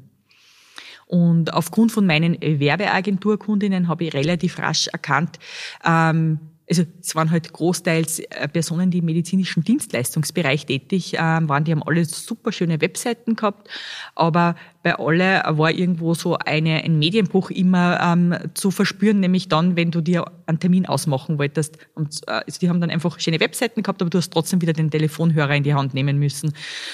Und 1.07 1.53
aufgrund 1.53 1.91
von 1.91 2.05
meinen 2.05 2.37
Werbeagenturkundinnen 2.39 3.87
habe 3.87 4.03
ich 4.05 4.13
relativ 4.13 4.59
rasch 4.59 4.87
erkannt, 4.89 5.39
ähm, 5.83 6.39
also 6.67 6.83
es 7.01 7.15
waren 7.15 7.31
halt 7.31 7.51
großteils 7.53 8.19
äh, 8.19 8.47
Personen, 8.47 8.91
die 8.91 8.99
im 8.99 9.05
medizinischen 9.05 9.63
Dienstleistungsbereich 9.63 10.65
tätig 10.65 11.13
ähm, 11.17 11.47
waren, 11.47 11.63
die 11.63 11.71
haben 11.71 11.83
alle 11.83 12.05
super 12.05 12.51
schöne 12.51 12.81
Webseiten 12.81 13.35
gehabt, 13.35 13.69
aber 14.15 14.55
bei 14.83 14.95
alle 14.95 15.43
war 15.47 15.71
irgendwo 15.71 16.13
so 16.13 16.37
eine, 16.37 16.83
ein 16.83 16.99
Medienbruch 16.99 17.49
immer 17.51 17.99
ähm, 18.01 18.35
zu 18.53 18.71
verspüren, 18.71 19.19
nämlich 19.19 19.47
dann, 19.47 19.75
wenn 19.75 19.91
du 19.91 20.01
dir 20.01 20.25
einen 20.45 20.59
Termin 20.59 20.85
ausmachen 20.85 21.37
wolltest. 21.37 21.77
Und, 21.95 22.21
äh, 22.27 22.41
also 22.45 22.59
die 22.59 22.69
haben 22.69 22.81
dann 22.81 22.89
einfach 22.89 23.19
schöne 23.19 23.39
Webseiten 23.39 23.83
gehabt, 23.83 24.01
aber 24.01 24.09
du 24.09 24.17
hast 24.17 24.31
trotzdem 24.31 24.61
wieder 24.61 24.73
den 24.73 24.91
Telefonhörer 24.91 25.55
in 25.55 25.63
die 25.63 25.73
Hand 25.73 25.93
nehmen 25.93 26.17
müssen. 26.17 26.53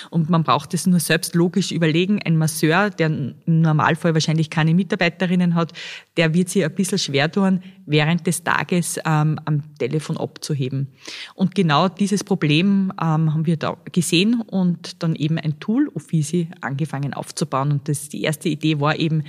Und 0.09 0.29
man 0.29 0.43
braucht 0.43 0.73
es 0.73 0.87
nur 0.87 0.99
selbst 0.99 1.35
logisch 1.35 1.71
überlegen. 1.71 2.21
Ein 2.23 2.37
Masseur, 2.37 2.89
der 2.89 3.07
im 3.07 3.35
Normalfall 3.45 4.13
wahrscheinlich 4.13 4.49
keine 4.49 4.73
Mitarbeiterinnen 4.73 5.55
hat, 5.55 5.73
der 6.17 6.33
wird 6.33 6.49
sich 6.49 6.63
ein 6.63 6.73
bisschen 6.73 6.97
schwer 6.97 7.31
tun, 7.31 7.61
während 7.85 8.25
des 8.27 8.43
Tages 8.43 8.97
ähm, 9.05 9.39
am 9.45 9.75
Telefon 9.77 10.17
abzuheben. 10.17 10.87
Und 11.35 11.55
genau 11.55 11.89
dieses 11.89 12.23
Problem 12.23 12.91
ähm, 13.01 13.33
haben 13.33 13.45
wir 13.45 13.57
da 13.57 13.77
gesehen 13.91 14.41
und 14.41 15.03
dann 15.03 15.15
eben 15.15 15.37
ein 15.37 15.59
Tool, 15.59 15.89
Offici, 15.93 16.49
angefangen 16.61 17.13
aufzubauen 17.13 17.71
und 17.71 17.89
das, 17.89 18.09
die 18.09 18.23
erste 18.23 18.49
Idee 18.49 18.79
war 18.79 18.97
eben, 18.97 19.23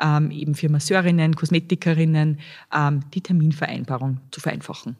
ähm, 0.00 0.30
eben 0.30 0.54
für 0.54 0.68
Masseurinnen, 0.68 1.36
Kosmetikerinnen 1.36 2.38
ähm, 2.74 3.00
die 3.14 3.20
Terminvereinbarung 3.20 3.67
zu 4.30 4.40
vereinfachen. 4.40 4.96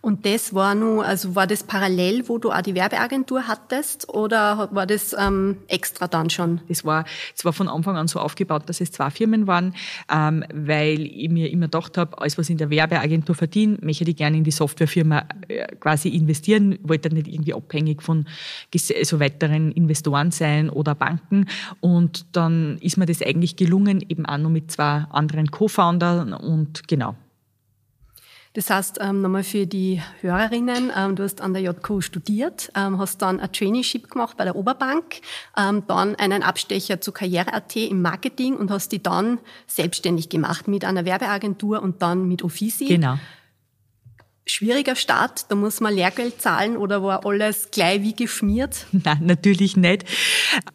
Und 0.00 0.26
das 0.26 0.52
war 0.52 0.74
nur, 0.74 1.04
also 1.04 1.34
war 1.34 1.46
das 1.46 1.62
parallel, 1.62 2.28
wo 2.28 2.38
du 2.38 2.50
auch 2.50 2.60
die 2.60 2.74
Werbeagentur 2.74 3.48
hattest 3.48 4.08
oder 4.08 4.68
war 4.70 4.86
das 4.86 5.16
ähm, 5.18 5.56
extra 5.68 6.08
dann 6.08 6.28
schon? 6.28 6.60
Das 6.68 6.84
war, 6.84 7.04
das 7.34 7.44
war 7.44 7.52
von 7.52 7.68
Anfang 7.68 7.96
an 7.96 8.06
so 8.06 8.20
aufgebaut, 8.20 8.64
dass 8.66 8.80
es 8.80 8.92
zwei 8.92 9.10
Firmen 9.10 9.46
waren, 9.46 9.74
ähm, 10.12 10.44
weil 10.52 11.00
ich 11.00 11.30
mir 11.30 11.50
immer 11.50 11.66
gedacht 11.66 11.96
habe, 11.96 12.18
alles 12.18 12.36
was 12.36 12.46
ich 12.46 12.52
in 12.52 12.58
der 12.58 12.70
Werbeagentur 12.70 13.34
verdiene, 13.34 13.78
möchte 13.80 14.04
ich 14.04 14.16
gerne 14.16 14.36
in 14.36 14.44
die 14.44 14.50
Softwarefirma 14.50 15.24
äh, 15.48 15.74
quasi 15.76 16.10
investieren, 16.10 16.78
wollte 16.82 17.08
nicht 17.08 17.28
irgendwie 17.28 17.54
abhängig 17.54 18.02
von 18.02 18.26
also 18.94 19.20
weiteren 19.20 19.72
Investoren 19.72 20.30
sein 20.30 20.68
oder 20.68 20.94
Banken. 20.94 21.46
Und 21.80 22.26
dann 22.32 22.76
ist 22.78 22.98
mir 22.98 23.06
das 23.06 23.22
eigentlich 23.22 23.56
gelungen, 23.56 24.04
eben 24.06 24.26
auch 24.26 24.38
nur 24.38 24.50
mit 24.50 24.70
zwei 24.70 25.06
anderen 25.10 25.50
Co-Foundern 25.50 26.34
und 26.34 26.86
genau. 26.88 27.16
Das 28.54 28.70
heißt, 28.70 28.98
ähm, 29.00 29.20
nochmal 29.20 29.42
für 29.42 29.66
die 29.66 30.00
Hörerinnen, 30.20 30.92
ähm, 30.96 31.16
du 31.16 31.24
hast 31.24 31.40
an 31.40 31.52
der 31.52 31.62
JKU 31.62 32.00
studiert, 32.00 32.70
ähm, 32.76 32.98
hast 32.98 33.20
dann 33.20 33.40
ein 33.40 33.52
Traineeship 33.52 34.10
gemacht 34.10 34.36
bei 34.36 34.44
der 34.44 34.56
Oberbank, 34.56 35.20
dann 35.54 36.14
einen 36.16 36.42
Abstecher 36.42 37.00
zu 37.00 37.12
Karriere.at 37.12 37.76
im 37.76 38.00
Marketing 38.02 38.56
und 38.56 38.70
hast 38.70 38.92
die 38.92 39.02
dann 39.02 39.38
selbstständig 39.66 40.28
gemacht 40.28 40.68
mit 40.68 40.84
einer 40.84 41.04
Werbeagentur 41.04 41.82
und 41.82 42.02
dann 42.02 42.26
mit 42.28 42.42
Offici. 42.42 42.86
Genau 42.86 43.18
schwieriger 44.46 44.94
Start? 44.94 45.46
Da 45.48 45.54
muss 45.54 45.80
man 45.80 45.94
Lehrgeld 45.94 46.40
zahlen 46.40 46.76
oder 46.76 47.02
war 47.02 47.24
alles 47.24 47.70
gleich 47.70 48.02
wie 48.02 48.14
geschmiert? 48.14 48.86
Nein, 48.92 49.20
natürlich 49.22 49.76
nicht. 49.76 50.04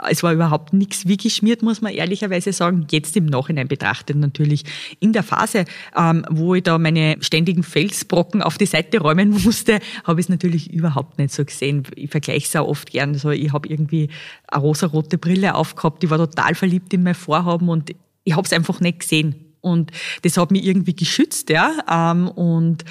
Es 0.10 0.24
war 0.24 0.34
überhaupt 0.34 0.74
nichts 0.74 1.08
wie 1.08 1.18
geschmiert, 1.18 1.62
muss 1.62 1.82
man 1.82 1.94
ehrlicherweise 1.94 2.52
sagen. 2.52 2.88
Jetzt 2.90 3.16
im 3.16 3.26
Nachhinein 3.26 3.68
betrachtet 3.68 4.18
natürlich. 4.18 4.64
In 5.00 5.14
der 5.14 5.24
Phase, 5.24 5.66
ähm, 5.96 6.26
wo 6.30 6.56
ich 6.56 6.64
da 6.64 6.78
meine 6.78 7.18
ständigen 7.22 7.64
Felsbrocken 7.64 8.42
auf 8.42 8.58
die 8.58 8.66
Seite 8.66 9.00
räumen 9.00 9.30
musste, 9.44 9.80
habe 10.04 10.20
ich 10.20 10.26
es 10.26 10.30
natürlich 10.30 10.74
überhaupt 10.74 11.20
nicht 11.20 11.34
so 11.34 11.46
gesehen. 11.46 11.84
Ich 11.96 12.10
vergleiche 12.10 12.48
es 12.48 12.56
auch 12.56 12.68
oft 12.68 12.90
gern. 12.90 13.14
Also 13.14 13.30
ich 13.30 13.54
habe 13.54 13.68
irgendwie 13.68 14.10
eine 14.48 14.62
rosa-rote 14.62 15.18
Brille 15.18 15.56
aufgehabt. 15.56 16.04
Ich 16.04 16.10
war 16.10 16.18
total 16.18 16.56
verliebt 16.56 16.94
in 16.94 17.04
mein 17.04 17.16
Vorhaben 17.16 17.70
und 17.70 17.94
ich 18.24 18.36
habe 18.36 18.46
es 18.46 18.54
einfach 18.54 18.80
nicht 18.80 19.00
gesehen. 19.00 19.49
Und 19.62 19.92
das 20.24 20.38
hat 20.38 20.52
mich 20.52 20.66
irgendwie 20.66 20.96
geschützt, 20.96 21.50
ja. 21.50 21.72
Ähm, 21.90 22.28
und 22.28 22.86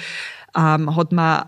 ähm, 0.55 0.95
hat 0.95 1.11
man, 1.11 1.45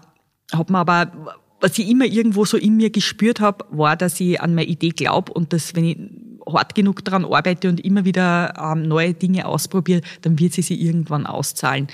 hat 0.51 0.70
man 0.70 0.82
aber, 0.82 1.36
was 1.60 1.78
ich 1.78 1.90
immer 1.90 2.06
irgendwo 2.06 2.46
so 2.46 2.58
in 2.58 2.78
mir 2.78 2.90
gespürt 2.90 3.40
habe, 3.40 3.66
war, 3.70 3.96
dass 3.96 4.20
ich 4.20 4.42
an 4.42 4.56
meine 4.56 4.68
Idee 4.68 4.90
glaube 4.90 5.32
und 5.34 5.54
dass, 5.54 5.75
wenn 5.75 5.86
ich 5.86 5.98
hart 6.51 6.75
genug 6.75 7.04
daran 7.06 7.25
arbeite 7.25 7.70
und 7.70 7.80
immer 7.80 8.06
wieder 8.06 8.54
ähm, 8.60 8.84
neue 8.84 9.13
Dinge 9.13 9.46
ausprobiere, 9.46 10.01
dann 10.22 10.40
wird 10.40 10.54
sie 10.54 10.62
sich 10.62 10.82
irgendwann 10.82 11.25
auszahlen. 11.25 11.88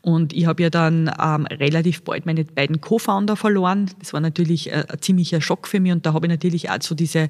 Und 0.00 0.32
ich 0.32 0.46
habe 0.46 0.62
ja 0.62 0.70
dann 0.70 1.10
ähm, 1.20 1.46
relativ 1.46 2.02
bald 2.02 2.26
meine 2.26 2.44
beiden 2.44 2.80
Co-Founder 2.80 3.36
verloren. 3.36 3.90
Das 3.98 4.12
war 4.12 4.20
natürlich 4.20 4.70
äh, 4.70 4.84
ein 4.88 5.00
ziemlicher 5.00 5.40
Schock 5.40 5.68
für 5.68 5.80
mich 5.80 5.92
und 5.92 6.06
da 6.06 6.12
habe 6.12 6.26
ich 6.26 6.30
natürlich 6.30 6.70
auch 6.70 6.80
so 6.80 6.94
diese 6.94 7.28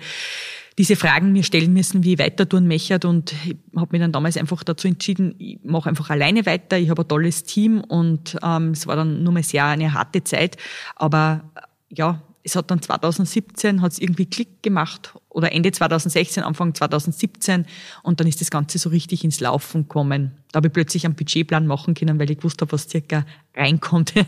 diese 0.80 0.96
Fragen 0.96 1.32
mir 1.32 1.42
stellen 1.42 1.75
müssen, 1.75 2.04
wie 2.04 2.14
ich 2.14 2.18
weiter 2.18 2.49
tun 2.49 2.66
möchte. 2.66 3.06
Und 3.06 3.34
ich 3.44 3.54
habe 3.76 3.88
mich 3.90 4.00
dann 4.00 4.12
damals 4.12 4.38
einfach 4.38 4.64
dazu 4.64 4.88
entschieden, 4.88 5.34
ich 5.37 5.58
mache 5.62 5.90
einfach 5.90 6.08
alleine 6.08 6.46
weiter. 6.46 6.78
Ich 6.78 6.88
habe 6.88 7.02
ein 7.02 7.08
tolles 7.08 7.44
Team 7.44 7.82
und 7.82 8.38
ähm, 8.42 8.70
es 8.70 8.87
war 8.87 8.96
dann 8.96 9.22
nur 9.22 9.34
mal 9.34 9.42
sehr 9.42 9.66
eine 9.66 9.92
harte 9.92 10.25
Zeit. 10.25 10.56
Aber 10.96 11.44
äh, 11.54 11.96
ja, 11.96 12.22
es 12.42 12.56
hat 12.56 12.70
dann 12.70 12.80
2017 12.80 13.82
hat 13.82 13.99
irgendwie 13.99 14.25
Klick 14.25 14.62
gemacht 14.62 15.12
oder 15.28 15.52
Ende 15.52 15.70
2016, 15.70 16.42
Anfang 16.42 16.75
2017 16.75 17.66
und 18.02 18.18
dann 18.18 18.26
ist 18.26 18.40
das 18.40 18.50
Ganze 18.50 18.78
so 18.78 18.88
richtig 18.88 19.22
ins 19.22 19.40
Laufen 19.40 19.82
gekommen. 19.82 20.32
Da 20.50 20.56
habe 20.56 20.68
ich 20.68 20.72
plötzlich 20.72 21.04
einen 21.04 21.14
Budgetplan 21.14 21.66
machen 21.66 21.92
können, 21.92 22.18
weil 22.18 22.30
ich 22.30 22.38
gewusst 22.38 22.62
habe, 22.62 22.72
was 22.72 22.88
circa 22.88 23.26
reinkommt. 23.54 24.14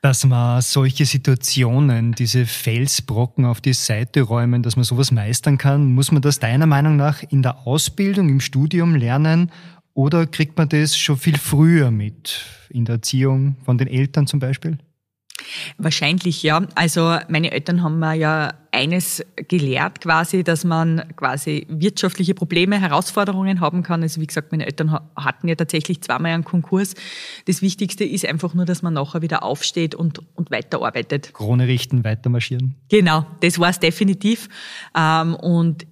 dass 0.00 0.24
man 0.24 0.62
solche 0.62 1.04
Situationen, 1.04 2.12
diese 2.12 2.46
Felsbrocken 2.46 3.44
auf 3.44 3.60
die 3.60 3.74
Seite 3.74 4.22
räumen, 4.22 4.62
dass 4.62 4.76
man 4.76 4.84
sowas 4.84 5.12
meistern 5.12 5.58
kann? 5.58 5.92
Muss 5.92 6.10
man 6.10 6.22
das 6.22 6.38
deiner 6.38 6.66
Meinung 6.66 6.96
nach 6.96 7.22
in 7.22 7.42
der 7.42 7.66
Ausbildung, 7.66 8.28
im 8.28 8.40
Studium 8.40 8.94
lernen 8.94 9.50
oder 9.92 10.26
kriegt 10.26 10.56
man 10.56 10.68
das 10.68 10.96
schon 10.96 11.18
viel 11.18 11.36
früher 11.36 11.90
mit, 11.90 12.46
in 12.70 12.86
der 12.86 12.96
Erziehung 12.96 13.56
von 13.64 13.76
den 13.76 13.88
Eltern 13.88 14.26
zum 14.26 14.40
Beispiel? 14.40 14.78
Wahrscheinlich 15.78 16.42
ja. 16.42 16.66
Also 16.74 17.16
meine 17.28 17.52
Eltern 17.52 17.82
haben 17.82 17.98
mir 17.98 18.14
ja 18.14 18.54
eines 18.72 19.24
gelehrt 19.48 20.00
quasi, 20.00 20.44
dass 20.44 20.64
man 20.64 21.02
quasi 21.16 21.66
wirtschaftliche 21.68 22.34
Probleme, 22.34 22.80
Herausforderungen 22.80 23.60
haben 23.60 23.82
kann. 23.82 24.02
Also 24.02 24.20
wie 24.20 24.26
gesagt, 24.26 24.52
meine 24.52 24.66
Eltern 24.66 24.98
hatten 25.16 25.48
ja 25.48 25.54
tatsächlich 25.54 26.02
zweimal 26.02 26.32
einen 26.32 26.44
Konkurs. 26.44 26.94
Das 27.46 27.62
Wichtigste 27.62 28.04
ist 28.04 28.26
einfach 28.26 28.54
nur, 28.54 28.64
dass 28.64 28.82
man 28.82 28.94
nachher 28.94 29.22
wieder 29.22 29.42
aufsteht 29.42 29.94
und, 29.94 30.20
und 30.34 30.50
weiterarbeitet. 30.50 31.32
Krone 31.34 31.66
richten, 31.66 32.04
weitermarschieren. 32.04 32.76
Genau, 32.88 33.26
das 33.40 33.58
war 33.58 33.70
es 33.70 33.80
definitiv. 33.80 34.48
Ähm, 34.96 35.34
und 35.34 35.86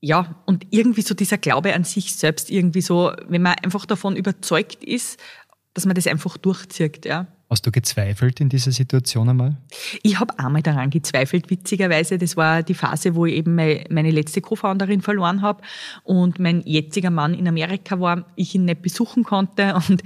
ja, 0.00 0.42
und 0.46 0.66
irgendwie 0.70 1.02
so 1.02 1.14
dieser 1.14 1.38
Glaube 1.38 1.74
an 1.74 1.84
sich 1.84 2.16
selbst, 2.16 2.50
irgendwie 2.50 2.80
so, 2.80 3.12
wenn 3.28 3.42
man 3.42 3.54
einfach 3.62 3.86
davon 3.86 4.16
überzeugt 4.16 4.82
ist, 4.82 5.20
dass 5.74 5.86
man 5.86 5.94
das 5.94 6.06
einfach 6.06 6.36
durchzieht, 6.36 7.06
ja. 7.06 7.28
Hast 7.52 7.66
du 7.66 7.70
gezweifelt 7.70 8.40
in 8.40 8.48
dieser 8.48 8.72
Situation 8.72 9.28
einmal? 9.28 9.58
Ich 10.02 10.18
habe 10.18 10.38
einmal 10.38 10.62
daran 10.62 10.88
gezweifelt, 10.88 11.50
witzigerweise. 11.50 12.16
Das 12.16 12.34
war 12.34 12.62
die 12.62 12.72
Phase, 12.72 13.14
wo 13.14 13.26
ich 13.26 13.34
eben 13.34 13.54
meine 13.54 14.10
letzte 14.10 14.40
Co-Founderin 14.40 15.02
verloren 15.02 15.42
habe 15.42 15.60
und 16.02 16.38
mein 16.38 16.62
jetziger 16.64 17.10
Mann 17.10 17.34
in 17.34 17.46
Amerika 17.46 18.00
war, 18.00 18.24
ich 18.36 18.54
ihn 18.54 18.64
nicht 18.64 18.80
besuchen 18.80 19.22
konnte. 19.24 19.74
Und 19.88 20.02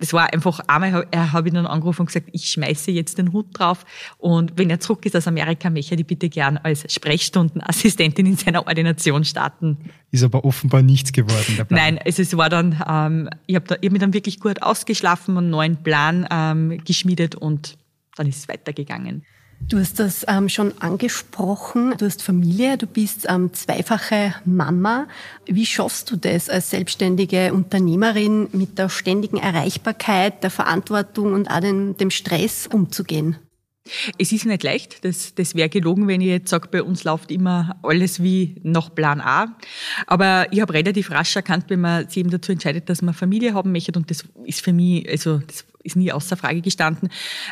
das 0.00 0.12
war 0.12 0.32
einfach, 0.32 0.58
einmal 0.66 1.06
habe 1.14 1.48
ich 1.48 1.54
dann 1.54 1.66
angerufen 1.66 2.02
und 2.02 2.06
gesagt, 2.06 2.30
ich 2.32 2.50
schmeiße 2.50 2.90
jetzt 2.90 3.18
den 3.18 3.32
Hut 3.32 3.46
drauf. 3.52 3.84
Und 4.16 4.52
wenn 4.56 4.70
er 4.70 4.80
zurück 4.80 5.06
ist 5.06 5.14
aus 5.14 5.28
Amerika, 5.28 5.70
möchte 5.70 5.94
ich 5.94 6.06
bitte 6.06 6.28
gern 6.28 6.56
als 6.56 6.92
Sprechstundenassistentin 6.92 8.26
in 8.26 8.36
seiner 8.36 8.66
Ordination 8.66 9.24
starten. 9.24 9.78
Ist 10.10 10.24
aber 10.24 10.44
offenbar 10.44 10.82
nichts 10.82 11.12
geworden. 11.12 11.66
Nein, 11.68 11.98
also 12.04 12.22
es 12.22 12.34
war 12.36 12.48
dann, 12.48 12.82
ähm, 12.88 13.28
ich 13.46 13.56
habe 13.56 13.74
hab 13.74 13.82
mich 13.82 14.00
dann 14.00 14.14
wirklich 14.14 14.40
gut 14.40 14.62
ausgeschlafen, 14.62 15.36
einen 15.36 15.50
neuen 15.50 15.82
Plan 15.82 16.26
ähm, 16.30 16.80
geschmiedet 16.88 17.36
und 17.36 17.78
dann 18.16 18.26
ist 18.26 18.38
es 18.38 18.48
weitergegangen. 18.48 19.24
Du 19.60 19.78
hast 19.78 19.98
das 19.98 20.24
ähm, 20.28 20.48
schon 20.48 20.72
angesprochen. 20.80 21.94
Du 21.98 22.06
hast 22.06 22.22
Familie, 22.22 22.78
du 22.78 22.86
bist 22.86 23.26
ähm, 23.28 23.52
zweifache 23.52 24.34
Mama. 24.44 25.08
Wie 25.46 25.66
schaffst 25.66 26.10
du 26.10 26.16
das 26.16 26.48
als 26.48 26.70
selbstständige 26.70 27.52
Unternehmerin 27.52 28.48
mit 28.52 28.78
der 28.78 28.88
ständigen 28.88 29.36
Erreichbarkeit, 29.36 30.42
der 30.42 30.50
Verantwortung 30.50 31.34
und 31.34 31.50
auch 31.50 31.60
dem, 31.60 31.96
dem 31.96 32.10
Stress 32.10 32.66
umzugehen? 32.66 33.36
Es 34.18 34.32
ist 34.32 34.44
nicht 34.44 34.62
leicht, 34.62 35.04
das, 35.04 35.34
das 35.34 35.54
wäre 35.54 35.70
gelogen, 35.70 36.08
wenn 36.08 36.20
ich 36.20 36.28
jetzt 36.28 36.50
sage, 36.50 36.68
bei 36.70 36.82
uns 36.82 37.04
läuft 37.04 37.30
immer 37.30 37.78
alles 37.82 38.22
wie 38.22 38.60
nach 38.62 38.94
Plan 38.94 39.20
A. 39.20 39.56
Aber 40.06 40.46
ich 40.50 40.60
habe 40.60 40.74
relativ 40.74 41.10
rasch 41.10 41.34
erkannt, 41.36 41.64
wenn 41.68 41.80
man 41.80 42.06
sich 42.06 42.18
eben 42.18 42.30
dazu 42.30 42.52
entscheidet, 42.52 42.88
dass 42.90 43.02
man 43.02 43.14
Familie 43.14 43.54
haben 43.54 43.72
möchte 43.72 43.92
und 43.98 44.10
das 44.10 44.24
ist 44.44 44.60
für 44.60 44.72
mich, 44.72 45.08
also 45.08 45.38
das 45.38 45.64
ist 45.88 45.96
nie 45.96 46.12
außer 46.12 46.36
Frage 46.36 46.60
gestanden. 46.60 47.08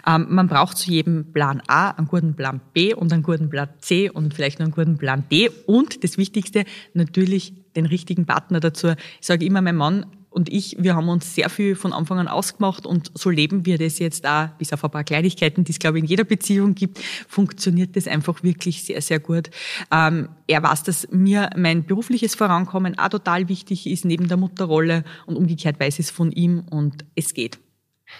Ähm, 0.06 0.26
man 0.28 0.48
braucht 0.48 0.76
zu 0.76 0.90
jedem 0.90 1.32
Plan 1.32 1.62
A 1.66 1.90
einen 1.90 2.06
guten 2.06 2.36
Plan 2.36 2.60
B 2.72 2.94
und 2.94 3.12
einen 3.12 3.22
guten 3.22 3.50
Plan 3.50 3.68
C 3.80 4.10
und 4.10 4.34
vielleicht 4.34 4.58
noch 4.58 4.66
einen 4.66 4.74
guten 4.74 4.98
Plan 4.98 5.24
D 5.30 5.50
und 5.66 6.04
das 6.04 6.18
Wichtigste 6.18 6.64
natürlich 6.94 7.54
den 7.74 7.86
richtigen 7.86 8.26
Partner 8.26 8.60
dazu. 8.60 8.88
Ich 9.20 9.26
sage 9.26 9.44
immer, 9.44 9.60
mein 9.60 9.76
Mann 9.76 10.06
und 10.36 10.50
ich, 10.50 10.76
wir 10.78 10.94
haben 10.94 11.08
uns 11.08 11.34
sehr 11.34 11.48
viel 11.48 11.74
von 11.74 11.94
Anfang 11.94 12.18
an 12.18 12.28
ausgemacht 12.28 12.84
und 12.84 13.10
so 13.14 13.30
leben 13.30 13.64
wir 13.64 13.78
das 13.78 13.98
jetzt 13.98 14.26
da, 14.26 14.54
bis 14.58 14.70
auf 14.74 14.84
ein 14.84 14.90
paar 14.90 15.02
Kleinigkeiten, 15.02 15.64
die 15.64 15.72
es, 15.72 15.78
glaube 15.78 15.96
ich, 15.96 16.04
in 16.04 16.10
jeder 16.10 16.24
Beziehung 16.24 16.74
gibt, 16.74 16.98
funktioniert 17.26 17.96
das 17.96 18.06
einfach 18.06 18.42
wirklich 18.42 18.82
sehr, 18.82 19.00
sehr 19.00 19.18
gut. 19.18 19.48
Ähm, 19.90 20.28
er 20.46 20.62
weiß, 20.62 20.82
dass 20.82 21.08
mir 21.10 21.48
mein 21.56 21.86
berufliches 21.86 22.34
Vorankommen 22.34 22.98
auch 22.98 23.08
total 23.08 23.48
wichtig 23.48 23.86
ist, 23.86 24.04
neben 24.04 24.28
der 24.28 24.36
Mutterrolle 24.36 25.04
und 25.24 25.36
umgekehrt 25.36 25.80
weiß 25.80 26.00
es 26.00 26.10
von 26.10 26.30
ihm 26.32 26.64
und 26.68 27.06
es 27.14 27.32
geht. 27.32 27.58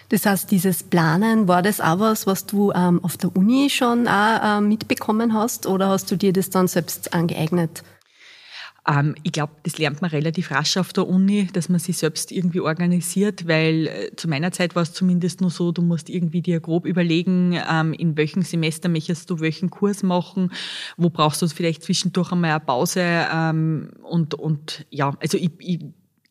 Das 0.09 0.25
heißt, 0.25 0.51
dieses 0.51 0.83
Planen, 0.83 1.47
war 1.47 1.61
das 1.61 1.81
auch 1.81 1.99
was, 1.99 2.27
was 2.27 2.45
du 2.45 2.71
ähm, 2.71 3.03
auf 3.03 3.17
der 3.17 3.35
Uni 3.35 3.69
schon 3.69 4.07
auch, 4.07 4.59
äh, 4.59 4.61
mitbekommen 4.61 5.33
hast 5.33 5.65
oder 5.65 5.89
hast 5.89 6.11
du 6.11 6.15
dir 6.15 6.33
das 6.33 6.49
dann 6.49 6.67
selbst 6.67 7.13
angeeignet? 7.13 7.83
Ähm, 8.87 9.15
ich 9.23 9.33
glaube, 9.33 9.53
das 9.63 9.77
lernt 9.77 10.01
man 10.01 10.09
relativ 10.09 10.51
rasch 10.51 10.77
auf 10.77 10.93
der 10.93 11.07
Uni, 11.07 11.47
dass 11.51 11.67
man 11.69 11.79
sich 11.79 11.97
selbst 11.97 12.31
irgendwie 12.31 12.61
organisiert, 12.61 13.47
weil 13.47 13.87
äh, 13.87 14.15
zu 14.15 14.29
meiner 14.29 14.51
Zeit 14.51 14.75
war 14.75 14.83
es 14.83 14.93
zumindest 14.93 15.41
nur 15.41 15.49
so, 15.49 15.71
du 15.71 15.81
musst 15.81 16.09
irgendwie 16.09 16.41
dir 16.41 16.59
grob 16.59 16.85
überlegen, 16.85 17.59
ähm, 17.69 17.93
in 17.93 18.15
welchem 18.15 18.43
Semester 18.43 18.87
möchtest 18.87 19.29
du 19.29 19.39
welchen 19.39 19.69
Kurs 19.69 20.03
machen, 20.03 20.51
wo 20.95 21.09
brauchst 21.09 21.41
du 21.41 21.47
vielleicht 21.47 21.83
zwischendurch 21.83 22.31
einmal 22.31 22.51
eine 22.51 22.59
Pause 22.61 23.01
ähm, 23.03 23.91
und, 24.03 24.35
und 24.35 24.85
ja, 24.89 25.13
also 25.19 25.37
ich, 25.37 25.51
ich 25.59 25.79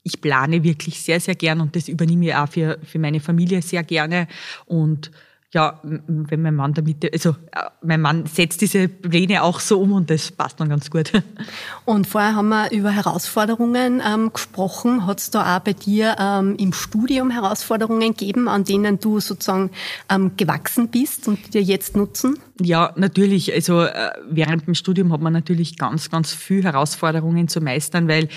ich 0.06 0.20
plane 0.20 0.62
wirklich 0.62 1.02
sehr, 1.02 1.20
sehr 1.20 1.34
gern 1.34 1.60
und 1.60 1.75
das 1.75 1.88
übernehme 1.88 2.26
ich 2.26 2.34
auch 2.34 2.48
für, 2.48 2.78
für 2.84 2.98
meine 2.98 3.20
Familie 3.20 3.60
sehr 3.60 3.82
gerne 3.82 4.28
und 4.66 5.10
ja, 5.52 5.80
wenn 5.82 6.42
mein 6.42 6.54
Mann 6.54 6.75
damit, 6.75 7.10
also 7.12 7.30
äh, 7.30 7.62
mein 7.82 8.00
Mann 8.00 8.26
setzt 8.26 8.60
diese 8.60 8.88
Pläne 8.88 9.42
auch 9.42 9.60
so 9.60 9.80
um 9.80 9.92
und 9.92 10.10
das 10.10 10.30
passt 10.32 10.60
dann 10.60 10.68
ganz 10.68 10.90
gut. 10.90 11.12
Und 11.84 12.06
vorher 12.06 12.34
haben 12.34 12.48
wir 12.48 12.72
über 12.72 12.90
Herausforderungen 12.90 14.02
ähm, 14.04 14.32
gesprochen. 14.32 15.06
Hat 15.06 15.20
es 15.20 15.30
da 15.30 15.56
auch 15.56 15.60
bei 15.60 15.72
dir 15.72 16.16
ähm, 16.18 16.56
im 16.58 16.72
Studium 16.72 17.30
Herausforderungen 17.30 18.14
gegeben, 18.14 18.48
an 18.48 18.64
denen 18.64 18.98
du 18.98 19.20
sozusagen 19.20 19.70
ähm, 20.10 20.32
gewachsen 20.36 20.88
bist 20.88 21.28
und 21.28 21.46
die 21.46 21.50
dir 21.52 21.62
jetzt 21.62 21.96
nutzen? 21.96 22.38
Ja, 22.60 22.92
natürlich. 22.96 23.54
Also 23.54 23.82
äh, 23.82 24.10
während 24.28 24.66
dem 24.66 24.75
Studium 24.75 25.12
hat 25.12 25.20
man 25.20 25.32
natürlich 25.32 25.78
ganz, 25.78 26.10
ganz 26.10 26.34
viel 26.34 26.64
Herausforderungen 26.64 27.48
zu 27.48 27.60
meistern, 27.60 28.08
weil 28.08 28.28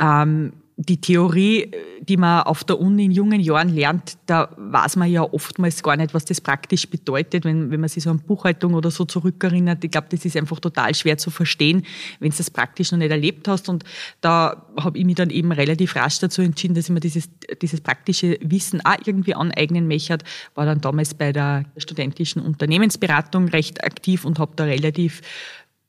ähm, 0.00 0.54
die 0.80 1.00
Theorie, 1.00 1.72
die 2.00 2.16
man 2.16 2.42
auf 2.42 2.62
der 2.62 2.78
Uni 2.78 3.06
in 3.06 3.10
jungen 3.10 3.40
Jahren 3.40 3.68
lernt, 3.68 4.16
da 4.26 4.48
weiß 4.56 4.94
man 4.94 5.10
ja 5.10 5.22
oftmals 5.24 5.82
gar 5.82 5.96
nicht, 5.96 6.14
was 6.14 6.24
das 6.24 6.40
praktisch 6.40 6.88
bedeutet, 6.88 7.44
wenn, 7.44 7.72
wenn 7.72 7.80
man 7.80 7.88
sich 7.88 8.04
so 8.04 8.10
an 8.10 8.20
Buchhaltung 8.20 8.74
oder 8.74 8.92
so 8.92 9.04
zurückerinnert. 9.04 9.82
Ich 9.82 9.90
glaube, 9.90 10.06
das 10.08 10.24
ist 10.24 10.36
einfach 10.36 10.60
total 10.60 10.94
schwer 10.94 11.18
zu 11.18 11.30
verstehen, 11.30 11.84
wenn 12.20 12.30
du 12.30 12.36
das 12.36 12.48
praktisch 12.52 12.92
noch 12.92 12.98
nicht 12.98 13.10
erlebt 13.10 13.48
hast. 13.48 13.68
Und 13.68 13.82
da 14.20 14.68
habe 14.78 14.96
ich 14.96 15.04
mich 15.04 15.16
dann 15.16 15.30
eben 15.30 15.50
relativ 15.50 15.96
rasch 15.96 16.20
dazu 16.20 16.42
entschieden, 16.42 16.74
dass 16.74 16.84
ich 16.84 16.90
mir 16.90 17.00
dieses, 17.00 17.28
dieses 17.60 17.80
praktische 17.80 18.38
Wissen 18.40 18.80
auch 18.84 18.98
irgendwie 19.04 19.34
aneignen 19.34 19.88
möchte. 19.88 20.18
War 20.54 20.64
dann 20.64 20.80
damals 20.80 21.12
bei 21.12 21.32
der 21.32 21.64
studentischen 21.76 22.40
Unternehmensberatung 22.40 23.48
recht 23.48 23.82
aktiv 23.82 24.24
und 24.24 24.38
habe 24.38 24.52
da 24.54 24.62
relativ 24.62 25.22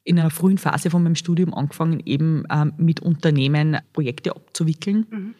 in 0.09 0.19
einer 0.19 0.31
frühen 0.31 0.57
Phase 0.57 0.89
von 0.89 1.03
meinem 1.03 1.13
Studium 1.13 1.53
angefangen, 1.53 2.01
eben 2.03 2.43
ähm, 2.51 2.73
mit 2.77 2.99
Unternehmen 2.99 3.77
Projekte 3.93 4.35
abzuwickeln. 4.35 5.05
Mhm. 5.11 5.35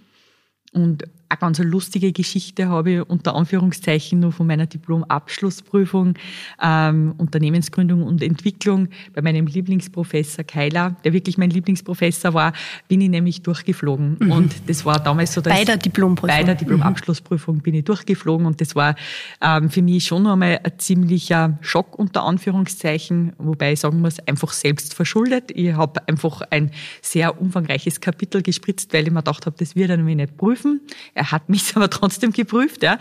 Und 0.72 1.04
eine 1.30 1.38
ganz 1.38 1.60
lustige 1.60 2.12
Geschichte 2.12 2.70
habe 2.70 2.92
ich 2.92 3.10
unter 3.10 3.36
Anführungszeichen 3.36 4.20
nur 4.20 4.32
von 4.32 4.48
meiner 4.48 4.66
Diplom-Abschlussprüfung 4.66 6.16
ähm, 6.62 7.14
Unternehmensgründung 7.18 8.02
und 8.02 8.24
Entwicklung 8.24 8.90
bei 9.14 9.22
meinem 9.22 9.46
Lieblingsprofessor 9.46 10.44
Keiler, 10.44 10.96
der 11.04 11.14
wirklich 11.14 11.38
mein 11.38 11.52
Lieblingsprofessor 11.52 12.34
war, 12.34 12.54
bin 12.88 13.02
ich 13.02 13.10
nämlich 13.10 13.44
durchgeflogen. 13.44 14.18
Mhm. 14.20 14.32
Und 14.32 14.56
das 14.68 14.86
war 14.86 15.00
damals 15.00 15.34
so, 15.34 15.42
dass 15.42 15.54
bei 15.54 15.64
der 15.64 15.78
Diplomprüfung. 15.78 16.36
Bei 16.36 16.44
der 16.44 16.56
Diplom-Abschlussprüfung 16.56 17.60
bin 17.60 17.76
ich 17.76 17.86
durchgeflogen 17.86 18.48
und 18.48 18.60
das 18.60 18.76
war 18.76 18.96
ähm, 19.40 19.70
für 19.70 19.84
mich 19.84 20.06
schon 20.06 20.26
einmal 20.26 20.60
ein 20.64 20.80
ziemlicher 20.80 21.60
Schock 21.62 22.00
unter 22.00 22.24
Anführungszeichen, 22.24 23.34
wobei 23.38 23.74
ich 23.74 23.82
sagen 23.82 24.02
muss, 24.02 24.18
einfach 24.20 24.52
selbst 24.52 24.96
verschuldet. 24.96 25.52
Ich 25.54 25.74
habe 25.74 26.08
einfach 26.08 26.42
ein 26.50 26.72
sehr 27.04 27.40
umfangreiches 27.40 28.02
Kapitel 28.02 28.42
gespritzt, 28.42 28.94
weil 28.94 29.06
ich 29.06 29.14
mir 29.14 29.20
gedacht 29.20 29.46
habe, 29.46 29.56
das 29.60 29.76
wird 29.76 29.92
er 29.92 29.98
nämlich 29.98 30.16
nicht 30.16 30.36
prüfen 30.36 30.82
er 31.20 31.32
hat 31.32 31.50
mich 31.50 31.72
aber 31.76 31.90
trotzdem 31.90 32.32
geprüft. 32.32 32.82
Ja. 32.82 32.98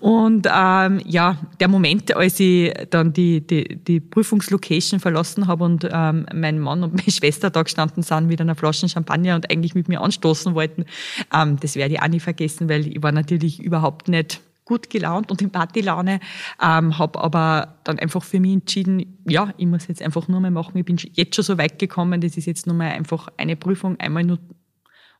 Und 0.00 0.48
ähm, 0.52 1.00
ja, 1.04 1.36
der 1.60 1.68
Moment, 1.68 2.16
als 2.16 2.40
ich 2.40 2.72
dann 2.90 3.12
die, 3.12 3.46
die, 3.46 3.76
die 3.76 4.00
Prüfungslocation 4.00 4.98
verlassen 4.98 5.46
habe 5.46 5.64
und 5.64 5.88
ähm, 5.90 6.26
mein 6.34 6.58
Mann 6.58 6.82
und 6.82 6.94
meine 6.96 7.10
Schwester 7.10 7.50
da 7.50 7.62
gestanden 7.62 8.02
sind 8.02 8.26
mit 8.26 8.40
einer 8.40 8.54
Flasche 8.54 8.88
Champagner 8.88 9.34
und 9.34 9.50
eigentlich 9.50 9.74
mit 9.74 9.88
mir 9.88 10.00
anstoßen 10.00 10.54
wollten, 10.54 10.86
ähm, 11.34 11.58
das 11.60 11.76
werde 11.76 11.94
ich 11.94 12.02
auch 12.02 12.08
nie 12.08 12.20
vergessen, 12.20 12.68
weil 12.68 12.86
ich 12.86 13.02
war 13.02 13.12
natürlich 13.12 13.62
überhaupt 13.62 14.08
nicht 14.08 14.40
gut 14.64 14.88
gelaunt 14.88 15.32
und 15.32 15.42
in 15.42 15.50
Partylaune, 15.50 16.20
ähm, 16.62 16.96
habe 16.96 17.20
aber 17.20 17.74
dann 17.82 17.98
einfach 17.98 18.22
für 18.22 18.38
mich 18.38 18.52
entschieden, 18.52 19.18
ja, 19.26 19.52
ich 19.56 19.66
muss 19.66 19.88
jetzt 19.88 20.00
einfach 20.00 20.28
nur 20.28 20.38
mal 20.38 20.52
machen. 20.52 20.78
Ich 20.78 20.84
bin 20.84 20.96
jetzt 21.12 21.34
schon 21.34 21.44
so 21.44 21.58
weit 21.58 21.80
gekommen, 21.80 22.20
das 22.20 22.36
ist 22.36 22.46
jetzt 22.46 22.68
nur 22.68 22.76
mal 22.76 22.92
einfach 22.92 23.28
eine 23.36 23.56
Prüfung, 23.56 23.98
einmal 23.98 24.22
nur 24.22 24.38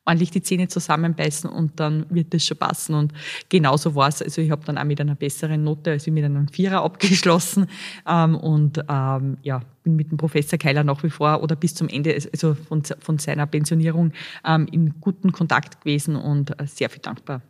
ordentlich 0.05 0.31
die 0.31 0.41
Zähne 0.41 0.67
zusammenbeißen 0.67 1.49
und 1.49 1.79
dann 1.79 2.05
wird 2.09 2.33
das 2.33 2.45
schon 2.45 2.57
passen. 2.57 2.95
Und 2.95 3.13
genauso 3.49 3.95
war 3.95 4.07
es. 4.07 4.21
Also 4.21 4.41
ich 4.41 4.51
habe 4.51 4.65
dann 4.65 4.77
auch 4.77 4.83
mit 4.83 4.99
einer 4.99 5.15
besseren 5.15 5.63
Note, 5.63 5.91
also 5.91 6.11
mit 6.11 6.23
einem 6.23 6.47
Vierer 6.47 6.83
abgeschlossen 6.83 7.67
ähm, 8.07 8.35
und 8.35 8.83
ähm, 8.89 9.37
ja, 9.43 9.61
bin 9.83 9.95
mit 9.95 10.11
dem 10.11 10.17
Professor 10.17 10.57
Keiler 10.57 10.83
nach 10.83 11.03
wie 11.03 11.09
vor 11.09 11.43
oder 11.43 11.55
bis 11.55 11.75
zum 11.75 11.87
Ende, 11.87 12.17
also 12.31 12.55
von, 12.55 12.83
von 12.83 13.19
seiner 13.19 13.45
Pensionierung 13.45 14.13
ähm, 14.45 14.67
in 14.71 14.99
guten 14.99 15.31
Kontakt 15.31 15.81
gewesen 15.81 16.15
und 16.15 16.59
äh, 16.59 16.65
sehr 16.65 16.89
viel 16.89 17.01
dankbar. 17.01 17.41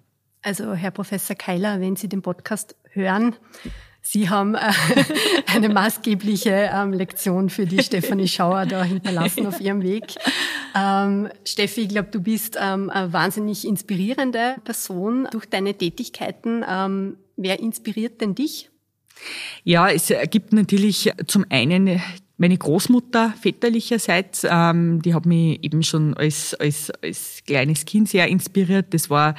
Also 0.42 0.74
Herr 0.74 0.92
Professor 0.92 1.36
Keiler, 1.36 1.80
wenn 1.80 1.96
Sie 1.96 2.10
den 2.10 2.22
Podcast 2.22 2.76
hören, 2.90 3.36
Sie 4.02 4.30
haben 4.30 4.56
äh, 4.56 4.72
eine 5.54 5.70
maßgebliche 5.70 6.72
ähm, 6.74 6.94
Lektion 6.94 7.50
für 7.50 7.66
die 7.66 7.84
Stefanie 7.84 8.28
Schauer 8.28 8.66
da 8.66 8.84
hinterlassen 8.84 9.46
auf 9.46 9.62
ihrem 9.62 9.84
Weg. 9.84 10.16
Ähm, 10.76 11.30
Steffi, 11.46 11.82
ich 11.82 11.90
glaube, 11.90 12.10
du 12.12 12.22
bist 12.22 12.58
ähm, 12.60 12.90
eine 12.90 13.14
wahnsinnig 13.14 13.68
inspirierende 13.68 14.56
Person 14.64 15.28
durch 15.32 15.46
deine 15.46 15.74
Tätigkeiten. 15.74 16.64
Wer 17.38 17.60
inspiriert 17.60 18.22
denn 18.22 18.36
dich? 18.36 18.70
Ja, 19.64 19.90
es 19.90 20.14
gibt 20.30 20.54
natürlich 20.54 21.12
zum 21.28 21.46
einen 21.50 22.02
meine 22.42 22.58
Großmutter 22.58 23.36
väterlicherseits, 23.40 24.48
ähm, 24.50 25.00
die 25.04 25.14
hat 25.14 25.28
mich 25.28 25.64
eben 25.64 25.84
schon 25.84 26.16
als, 26.16 26.56
als, 26.56 26.90
als 27.04 27.44
kleines 27.46 27.86
Kind 27.86 28.10
sehr 28.10 28.28
inspiriert. 28.30 28.96
Das 28.96 29.12
war, 29.12 29.36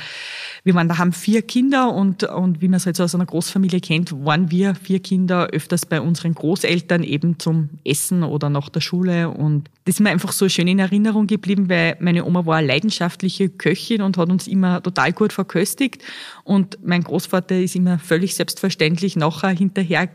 wir 0.63 0.77
waren 0.77 0.87
da 0.87 0.99
haben 0.99 1.13
vier 1.13 1.43
Kinder 1.43 1.93
und, 1.93 2.23
und 2.23 2.61
wie 2.63 2.69
man 2.69 2.77
es 2.77 2.87
halt 2.87 2.95
so 2.95 3.03
aus 3.03 3.17
einer 3.17 3.27
Großfamilie 3.27 3.81
kennt, 3.81 4.13
waren 4.25 4.53
wir 4.53 4.77
vier 4.77 5.01
Kinder 5.01 5.49
öfters 5.49 5.85
bei 5.85 6.01
unseren 6.01 6.37
Großeltern 6.37 7.03
eben 7.03 7.41
zum 7.41 7.71
Essen 7.85 8.23
oder 8.23 8.51
nach 8.51 8.69
der 8.69 8.81
Schule 8.81 9.31
und 9.31 9.69
das 9.85 9.97
ist 9.97 10.01
mir 10.01 10.11
einfach 10.11 10.31
so 10.31 10.49
schön 10.49 10.69
in 10.69 10.79
Erinnerung 10.79 11.27
geblieben, 11.27 11.69
weil 11.69 11.97
meine 11.99 12.25
Oma 12.25 12.47
war 12.47 12.59
eine 12.59 12.69
leidenschaftliche 12.69 13.49
Köchin 13.49 14.03
und 14.03 14.17
hat 14.17 14.31
uns 14.31 14.47
immer 14.47 14.81
total 14.81 15.13
gut 15.13 15.33
verköstigt 15.33 16.05
und 16.45 16.79
mein 16.85 17.03
Großvater 17.03 17.59
ist 17.59 17.75
immer 17.75 17.99
völlig 17.99 18.37
selbstverständlich 18.37 19.17
nachher 19.17 19.51
hinterher 19.51 20.09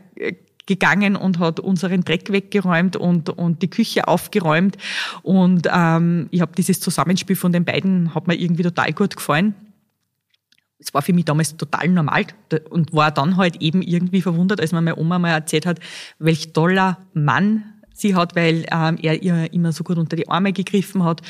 gegangen 0.68 1.16
und 1.16 1.40
hat 1.40 1.58
unseren 1.58 2.04
Dreck 2.04 2.30
weggeräumt 2.30 2.94
und, 2.94 3.30
und 3.30 3.62
die 3.62 3.70
Küche 3.70 4.06
aufgeräumt. 4.06 4.76
Und 5.22 5.66
ähm, 5.72 6.28
ich 6.30 6.42
habe 6.42 6.52
dieses 6.56 6.78
Zusammenspiel 6.78 7.34
von 7.34 7.52
den 7.52 7.64
beiden, 7.64 8.14
hat 8.14 8.28
mir 8.28 8.36
irgendwie 8.36 8.62
total 8.62 8.92
gut 8.92 9.16
gefallen. 9.16 9.54
Es 10.78 10.94
war 10.94 11.02
für 11.02 11.12
mich 11.12 11.24
damals 11.24 11.56
total 11.56 11.88
normal 11.88 12.26
und 12.70 12.92
war 12.92 13.10
dann 13.10 13.36
halt 13.36 13.60
eben 13.60 13.82
irgendwie 13.82 14.20
verwundert, 14.20 14.60
als 14.60 14.70
mir 14.70 14.80
meine 14.80 14.96
Oma 14.96 15.18
mal 15.18 15.30
erzählt 15.30 15.66
hat, 15.66 15.80
welch 16.20 16.52
toller 16.52 16.98
Mann 17.14 17.64
sie 17.94 18.14
hat, 18.14 18.36
weil 18.36 18.64
ähm, 18.70 18.96
er 19.02 19.20
ihr 19.22 19.52
immer 19.52 19.72
so 19.72 19.82
gut 19.82 19.98
unter 19.98 20.14
die 20.14 20.28
Arme 20.28 20.52
gegriffen 20.52 21.02
hat, 21.02 21.22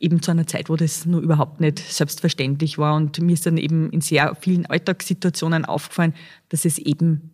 eben 0.00 0.22
zu 0.22 0.30
einer 0.30 0.46
Zeit, 0.46 0.70
wo 0.70 0.76
das 0.76 1.04
nur 1.04 1.20
überhaupt 1.20 1.60
nicht 1.60 1.80
selbstverständlich 1.80 2.78
war. 2.78 2.94
Und 2.94 3.20
mir 3.20 3.34
ist 3.34 3.44
dann 3.44 3.58
eben 3.58 3.90
in 3.90 4.00
sehr 4.00 4.34
vielen 4.36 4.64
Alltagssituationen 4.64 5.66
aufgefallen, 5.66 6.14
dass 6.48 6.64
es 6.64 6.78
eben 6.78 7.33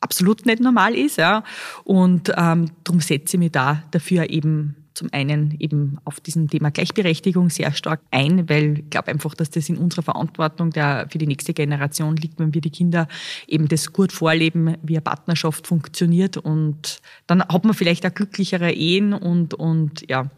absolut 0.00 0.46
nicht 0.46 0.60
normal 0.60 0.94
ist. 0.94 1.18
Ja. 1.18 1.44
Und 1.84 2.32
ähm, 2.36 2.70
darum 2.84 3.00
setze 3.00 3.36
ich 3.36 3.38
mich 3.38 3.52
da 3.52 3.82
dafür 3.90 4.30
eben 4.30 4.76
zum 4.98 5.08
einen 5.12 5.54
eben 5.60 5.98
auf 6.04 6.18
diesem 6.18 6.50
Thema 6.50 6.72
Gleichberechtigung 6.72 7.50
sehr 7.50 7.72
stark 7.72 8.00
ein, 8.10 8.48
weil 8.48 8.80
ich 8.80 8.90
glaube 8.90 9.08
einfach, 9.08 9.34
dass 9.34 9.48
das 9.48 9.68
in 9.68 9.78
unserer 9.78 10.02
Verantwortung 10.02 10.70
der, 10.70 11.06
für 11.08 11.18
die 11.18 11.26
nächste 11.28 11.54
Generation 11.54 12.16
liegt, 12.16 12.40
wenn 12.40 12.52
wir 12.52 12.60
die 12.60 12.70
Kinder 12.70 13.06
eben 13.46 13.68
das 13.68 13.92
gut 13.92 14.10
vorleben, 14.10 14.76
wie 14.82 14.96
eine 14.96 15.02
Partnerschaft 15.02 15.68
funktioniert 15.68 16.36
und 16.36 17.00
dann 17.28 17.42
hat 17.42 17.64
man 17.64 17.74
vielleicht 17.74 18.04
auch 18.06 18.12
glücklichere 18.12 18.72
Ehen 18.72 19.12
und, 19.12 19.54
und 19.54 20.04
ja. 20.10 20.30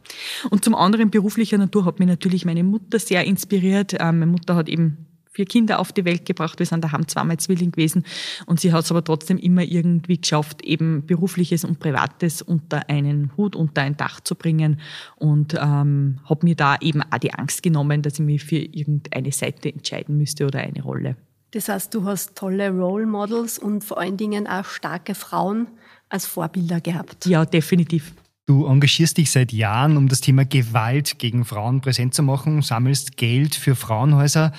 Und 0.50 0.62
zum 0.62 0.74
anderen 0.74 1.10
beruflicher 1.10 1.56
Natur 1.56 1.86
hat 1.86 1.98
mich 1.98 2.08
natürlich 2.08 2.44
meine 2.44 2.62
Mutter 2.62 2.98
sehr 2.98 3.24
inspiriert. 3.24 3.94
Ähm, 3.94 4.18
meine 4.18 4.26
Mutter 4.26 4.56
hat 4.56 4.68
eben 4.68 5.06
vier 5.40 5.46
Kinder 5.46 5.78
auf 5.78 5.92
die 5.92 6.04
Welt 6.04 6.26
gebracht. 6.26 6.58
Wir 6.58 6.66
sind 6.66 6.84
daheim 6.84 7.08
zweimal 7.08 7.38
Zwilling 7.38 7.72
gewesen. 7.72 8.04
Und 8.44 8.60
sie 8.60 8.74
hat 8.74 8.84
es 8.84 8.90
aber 8.90 9.02
trotzdem 9.02 9.38
immer 9.38 9.62
irgendwie 9.62 10.20
geschafft, 10.20 10.60
eben 10.62 11.06
berufliches 11.06 11.64
und 11.64 11.80
privates 11.80 12.42
unter 12.42 12.90
einen 12.90 13.34
Hut, 13.38 13.56
unter 13.56 13.80
ein 13.80 13.96
Dach 13.96 14.20
zu 14.20 14.34
bringen. 14.34 14.80
Und 15.16 15.54
ähm, 15.54 16.18
habe 16.24 16.44
mir 16.44 16.56
da 16.56 16.76
eben 16.80 17.02
auch 17.02 17.18
die 17.18 17.32
Angst 17.32 17.62
genommen, 17.62 18.02
dass 18.02 18.14
ich 18.14 18.20
mich 18.20 18.44
für 18.44 18.58
irgendeine 18.58 19.32
Seite 19.32 19.72
entscheiden 19.72 20.18
müsste 20.18 20.46
oder 20.46 20.58
eine 20.60 20.82
Rolle. 20.82 21.16
Das 21.52 21.70
heißt, 21.70 21.94
du 21.94 22.04
hast 22.04 22.36
tolle 22.36 22.70
Role 22.70 23.06
Models 23.06 23.58
und 23.58 23.82
vor 23.82 23.98
allen 23.98 24.18
Dingen 24.18 24.46
auch 24.46 24.66
starke 24.66 25.14
Frauen 25.14 25.68
als 26.10 26.26
Vorbilder 26.26 26.82
gehabt. 26.82 27.24
Ja, 27.24 27.46
definitiv. 27.46 28.12
Du 28.50 28.66
engagierst 28.66 29.16
dich 29.16 29.30
seit 29.30 29.52
Jahren, 29.52 29.96
um 29.96 30.08
das 30.08 30.20
Thema 30.20 30.44
Gewalt 30.44 31.20
gegen 31.20 31.44
Frauen 31.44 31.80
präsent 31.80 32.14
zu 32.14 32.24
machen, 32.24 32.62
sammelst 32.62 33.16
Geld 33.16 33.54
für 33.54 33.76
Frauenhäuser. 33.76 34.50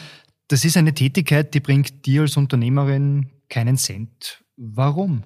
Das 0.51 0.65
ist 0.65 0.75
eine 0.75 0.93
Tätigkeit, 0.93 1.53
die 1.53 1.61
bringt 1.61 2.05
dir 2.05 2.23
als 2.23 2.35
Unternehmerin 2.35 3.29
keinen 3.47 3.77
Cent. 3.77 4.43
Warum? 4.57 5.23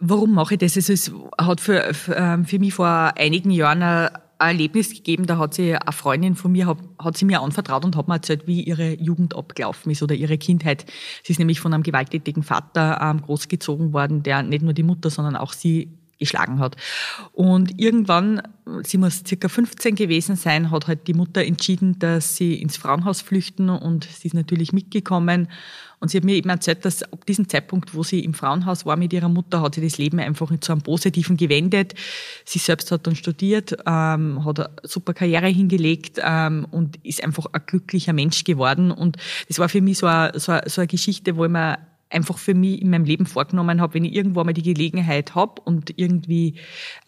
Warum 0.00 0.32
mache 0.32 0.54
ich 0.54 0.58
das? 0.58 0.76
Also 0.76 0.92
es 0.92 1.12
hat 1.40 1.60
für, 1.60 1.92
ähm, 2.16 2.46
für 2.46 2.58
mich 2.58 2.74
vor 2.74 3.12
einigen 3.16 3.52
Jahren 3.52 3.80
ein 3.84 4.10
Erlebnis 4.40 4.92
gegeben, 4.92 5.26
da 5.26 5.38
hat 5.38 5.54
sie 5.54 5.76
eine 5.76 5.92
Freundin 5.92 6.34
von 6.34 6.50
mir, 6.50 6.66
hat, 6.66 6.78
hat 6.98 7.16
sie 7.16 7.26
mir 7.26 7.42
anvertraut 7.42 7.84
und 7.84 7.94
hat 7.94 8.08
mir 8.08 8.14
erzählt, 8.14 8.48
wie 8.48 8.60
ihre 8.64 9.00
Jugend 9.00 9.36
abgelaufen 9.36 9.92
ist 9.92 10.02
oder 10.02 10.16
ihre 10.16 10.36
Kindheit. 10.36 10.86
Sie 11.22 11.32
ist 11.32 11.38
nämlich 11.38 11.60
von 11.60 11.72
einem 11.72 11.84
gewalttätigen 11.84 12.42
Vater 12.42 12.98
ähm, 13.00 13.22
großgezogen 13.22 13.92
worden, 13.92 14.24
der 14.24 14.42
nicht 14.42 14.62
nur 14.64 14.72
die 14.72 14.82
Mutter, 14.82 15.10
sondern 15.10 15.36
auch 15.36 15.52
sie 15.52 15.99
geschlagen 16.20 16.60
hat. 16.60 16.76
Und 17.32 17.80
irgendwann, 17.80 18.42
sie 18.84 18.98
muss 18.98 19.24
circa 19.26 19.48
15 19.48 19.96
gewesen 19.96 20.36
sein, 20.36 20.70
hat 20.70 20.86
halt 20.86 21.08
die 21.08 21.14
Mutter 21.14 21.44
entschieden, 21.44 21.98
dass 21.98 22.36
sie 22.36 22.54
ins 22.54 22.76
Frauenhaus 22.76 23.22
flüchten 23.22 23.70
und 23.70 24.04
sie 24.04 24.28
ist 24.28 24.34
natürlich 24.34 24.72
mitgekommen. 24.72 25.48
Und 25.98 26.10
sie 26.10 26.16
hat 26.16 26.24
mir 26.24 26.34
eben 26.34 26.48
erzählt, 26.48 26.84
dass 26.86 27.02
ab 27.02 27.26
diesem 27.26 27.48
Zeitpunkt, 27.48 27.94
wo 27.94 28.02
sie 28.02 28.20
im 28.20 28.32
Frauenhaus 28.32 28.86
war 28.86 28.96
mit 28.96 29.12
ihrer 29.12 29.28
Mutter, 29.28 29.60
hat 29.60 29.74
sie 29.74 29.82
das 29.82 29.98
Leben 29.98 30.18
einfach 30.18 30.50
zu 30.60 30.72
einem 30.72 30.80
Positiven 30.80 31.36
gewendet. 31.36 31.94
Sie 32.46 32.58
selbst 32.58 32.90
hat 32.90 33.06
dann 33.06 33.16
studiert, 33.16 33.76
ähm, 33.86 34.42
hat 34.44 34.60
eine 34.60 34.70
super 34.82 35.12
Karriere 35.12 35.48
hingelegt 35.48 36.18
ähm, 36.22 36.66
und 36.70 36.96
ist 37.04 37.22
einfach 37.22 37.46
ein 37.52 37.62
glücklicher 37.66 38.14
Mensch 38.14 38.44
geworden. 38.44 38.90
Und 38.90 39.18
das 39.48 39.58
war 39.58 39.68
für 39.68 39.82
mich 39.82 39.98
so 39.98 40.06
eine, 40.06 40.38
so 40.38 40.52
eine, 40.52 40.62
so 40.66 40.80
eine 40.80 40.88
Geschichte, 40.88 41.36
wo 41.36 41.44
ich 41.44 41.50
mir 41.50 41.78
einfach 42.10 42.38
für 42.38 42.54
mich 42.54 42.82
in 42.82 42.90
meinem 42.90 43.04
Leben 43.04 43.26
vorgenommen 43.26 43.80
habe, 43.80 43.94
wenn 43.94 44.04
ich 44.04 44.14
irgendwo 44.14 44.42
mal 44.44 44.52
die 44.52 44.62
Gelegenheit 44.62 45.34
habe 45.34 45.62
und 45.62 45.98
irgendwie 45.98 46.56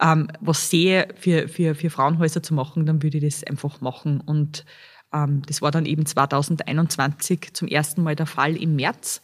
ähm, 0.01 0.29
was 0.39 0.69
sehe, 0.69 1.07
für, 1.15 1.47
für, 1.47 1.75
für 1.75 1.89
Frauenhäuser 1.89 2.41
zu 2.41 2.53
machen, 2.53 2.85
dann 2.85 3.03
würde 3.03 3.17
ich 3.17 3.23
das 3.23 3.43
einfach 3.43 3.81
machen. 3.81 4.21
Und 4.21 4.65
Ähm, 5.13 5.43
das 5.45 5.61
war 5.61 5.71
dann 5.71 5.85
eben 5.85 6.05
2021 6.05 7.53
zum 7.53 7.67
ersten 7.67 8.03
Mal 8.03 8.15
der 8.15 8.25
Fall 8.25 8.55
im 8.57 8.75
März. 8.75 9.21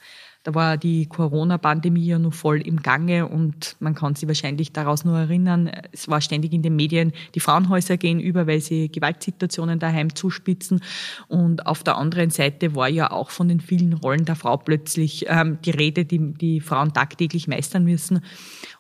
Da 0.50 0.56
war 0.56 0.78
die 0.78 1.06
Corona-Pandemie 1.06 2.08
ja 2.08 2.18
noch 2.18 2.34
voll 2.34 2.62
im 2.62 2.82
Gange 2.82 3.28
und 3.28 3.76
man 3.80 3.94
kann 3.94 4.16
sich 4.16 4.28
wahrscheinlich 4.28 4.74
daraus 4.74 5.06
nur 5.06 5.16
erinnern, 5.16 5.70
es 5.92 6.08
war 6.08 6.22
ständig 6.22 6.54
in 6.54 6.64
den 6.64 6.76
Medien, 6.76 7.14
die 7.36 7.40
Frauenhäuser 7.40 7.98
gehen 7.98 8.20
über, 8.20 8.48
weil 8.48 8.60
sie 8.60 8.92
Gewaltsituationen 8.92 9.78
daheim 9.78 10.16
zuspitzen. 10.16 10.82
Und 11.28 11.68
auf 11.68 11.84
der 11.84 11.98
anderen 11.98 12.32
Seite 12.32 12.74
war 12.74 12.90
ja 12.90 13.12
auch 13.12 13.30
von 13.30 13.48
den 13.48 13.62
vielen 13.62 13.94
Rollen 13.94 14.26
der 14.26 14.36
Frau 14.36 14.58
plötzlich 14.58 15.26
ähm, 15.28 15.60
die 15.64 15.70
Rede, 15.70 16.04
die 16.04 16.34
die 16.34 16.62
Frauen 16.62 16.94
tagtäglich 16.94 17.48
meistern 17.48 17.84
müssen. 17.84 18.22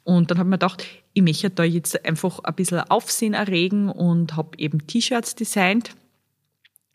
Und 0.03 0.31
dann 0.31 0.39
habe 0.39 0.47
ich 0.47 0.49
mir 0.49 0.57
gedacht, 0.57 0.83
ich 1.13 1.21
möchte 1.21 1.51
da 1.51 1.63
jetzt 1.63 2.03
einfach 2.03 2.39
ein 2.39 2.55
bisschen 2.55 2.79
Aufsehen 2.79 3.35
erregen 3.35 3.89
und 3.89 4.35
habe 4.35 4.57
eben 4.57 4.87
T-Shirts 4.87 5.35
designt 5.35 5.91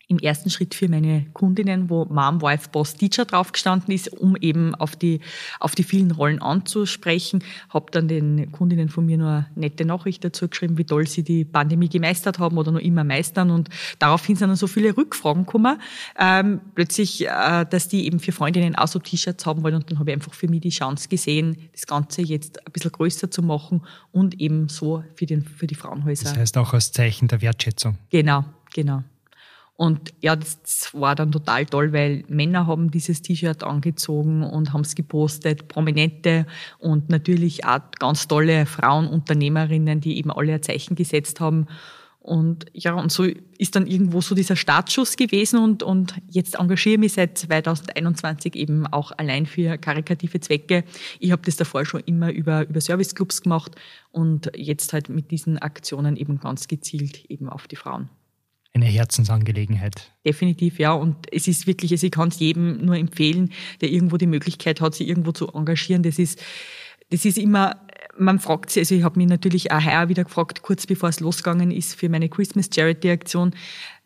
im 0.07 0.19
ersten 0.19 0.49
Schritt 0.49 0.75
für 0.75 0.87
meine 0.87 1.25
Kundinnen, 1.33 1.89
wo 1.89 2.05
Mom, 2.05 2.41
Wife, 2.41 2.69
Boss, 2.71 2.95
Teacher 2.95 3.25
draufgestanden 3.25 3.93
ist, 3.93 4.09
um 4.09 4.35
eben 4.35 4.75
auf 4.75 4.95
die, 4.95 5.19
auf 5.59 5.75
die 5.75 5.83
vielen 5.83 6.11
Rollen 6.11 6.41
anzusprechen. 6.41 7.43
Habe 7.69 7.91
dann 7.91 8.07
den 8.07 8.51
Kundinnen 8.51 8.89
von 8.89 9.05
mir 9.05 9.17
nur 9.17 9.29
eine 9.29 9.47
nette 9.55 9.85
Nachricht 9.85 10.23
dazu 10.23 10.47
geschrieben, 10.47 10.77
wie 10.77 10.85
toll 10.85 11.07
sie 11.07 11.23
die 11.23 11.43
Pandemie 11.43 11.89
gemeistert 11.89 12.39
haben 12.39 12.57
oder 12.57 12.71
noch 12.71 12.79
immer 12.79 13.03
meistern. 13.03 13.49
Und 13.49 13.69
daraufhin 13.99 14.35
sind 14.35 14.49
dann 14.49 14.57
so 14.57 14.67
viele 14.67 14.95
Rückfragen 14.95 15.45
gekommen, 15.45 15.79
ähm, 16.19 16.61
plötzlich, 16.75 17.25
äh, 17.25 17.65
dass 17.69 17.87
die 17.87 18.05
eben 18.05 18.19
für 18.19 18.31
Freundinnen 18.31 18.75
auch 18.75 18.87
so 18.87 18.99
T-Shirts 18.99 19.45
haben 19.45 19.63
wollen. 19.63 19.75
Und 19.75 19.89
dann 19.89 19.99
habe 19.99 20.11
ich 20.11 20.15
einfach 20.15 20.33
für 20.33 20.47
mich 20.47 20.61
die 20.61 20.69
Chance 20.69 21.09
gesehen, 21.09 21.57
das 21.71 21.87
Ganze 21.87 22.21
jetzt 22.21 22.59
ein 22.65 22.71
bisschen 22.71 22.91
größer 22.91 23.31
zu 23.31 23.41
machen 23.41 23.81
und 24.11 24.39
eben 24.39 24.69
so 24.69 25.03
für, 25.15 25.25
den, 25.25 25.41
für 25.43 25.67
die 25.67 25.75
Frauenhäuser. 25.75 26.25
Das 26.25 26.37
heißt 26.37 26.57
auch 26.57 26.73
als 26.73 26.91
Zeichen 26.91 27.27
der 27.27 27.41
Wertschätzung. 27.41 27.97
Genau, 28.09 28.45
genau. 28.73 29.03
Und 29.77 30.13
ja, 30.21 30.37
das 30.37 30.93
war 30.93 31.15
dann 31.15 31.33
total 31.33 31.65
toll, 31.65 31.91
weil 31.91 32.23
Männer 32.29 32.65
haben 32.65 32.91
dieses 32.91 33.21
T-Shirt 33.21 33.63
angezogen 33.63 34.41
und 34.41 34.71
haben 34.71 34.81
es 34.81 34.95
gepostet, 34.95 35.67
Prominente 35.67 36.45
und 36.79 37.09
natürlich 37.09 37.65
auch 37.65 37.81
ganz 37.99 38.27
tolle 38.27 38.65
Frauenunternehmerinnen, 38.65 39.99
die 39.99 40.17
eben 40.17 40.31
alle 40.31 40.53
ein 40.53 40.63
Zeichen 40.63 40.95
gesetzt 40.95 41.41
haben. 41.41 41.67
Und 42.19 42.65
ja, 42.73 42.93
und 42.93 43.11
so 43.11 43.25
ist 43.57 43.75
dann 43.75 43.85
irgendwo 43.85 44.21
so 44.21 44.33
dieser 44.33 44.55
Startschuss 44.55 45.17
gewesen 45.17 45.59
und, 45.59 45.83
und 45.83 46.15
jetzt 46.27 46.55
engagiere 46.55 46.95
ich 46.95 46.99
mich 46.99 47.13
seit 47.13 47.37
2021 47.37 48.55
eben 48.55 48.87
auch 48.87 49.11
allein 49.11 49.45
für 49.45 49.77
karikative 49.77 50.39
Zwecke. 50.39 50.85
Ich 51.19 51.31
habe 51.31 51.43
das 51.45 51.57
davor 51.57 51.85
schon 51.85 52.01
immer 52.05 52.31
über, 52.31 52.67
über 52.67 52.81
Serviceclubs 52.81 53.41
gemacht 53.43 53.75
und 54.11 54.49
jetzt 54.55 54.93
halt 54.93 55.09
mit 55.09 55.29
diesen 55.29 55.59
Aktionen 55.59 56.15
eben 56.15 56.39
ganz 56.39 56.67
gezielt 56.67 57.25
eben 57.25 57.47
auf 57.47 57.67
die 57.67 57.75
Frauen 57.75 58.09
eine 58.75 58.85
Herzensangelegenheit. 58.85 60.11
Definitiv, 60.25 60.79
ja. 60.79 60.91
Und 60.91 61.15
es 61.31 61.47
ist 61.47 61.65
wirklich, 61.65 61.91
also 61.91 62.05
ich 62.05 62.11
kann 62.11 62.27
es 62.27 62.39
jedem 62.39 62.85
nur 62.85 62.95
empfehlen, 62.95 63.51
der 63.81 63.89
irgendwo 63.89 64.17
die 64.17 64.27
Möglichkeit 64.27 64.81
hat, 64.81 64.93
sich 64.95 65.07
irgendwo 65.07 65.31
zu 65.31 65.47
engagieren. 65.47 66.03
Das 66.03 66.19
ist, 66.19 66.41
das 67.09 67.25
ist 67.25 67.37
immer, 67.37 67.77
man 68.17 68.39
fragt 68.39 68.69
sich, 68.69 68.81
also 68.81 68.95
ich 68.95 69.03
habe 69.03 69.17
mich 69.17 69.27
natürlich 69.27 69.71
auch 69.71 69.83
heuer 69.83 70.09
wieder 70.09 70.23
gefragt, 70.23 70.61
kurz 70.61 70.85
bevor 70.85 71.09
es 71.09 71.19
losgegangen 71.19 71.71
ist 71.71 71.95
für 71.95 72.09
meine 72.09 72.29
Christmas 72.29 72.69
Charity 72.73 73.09
Aktion, 73.09 73.55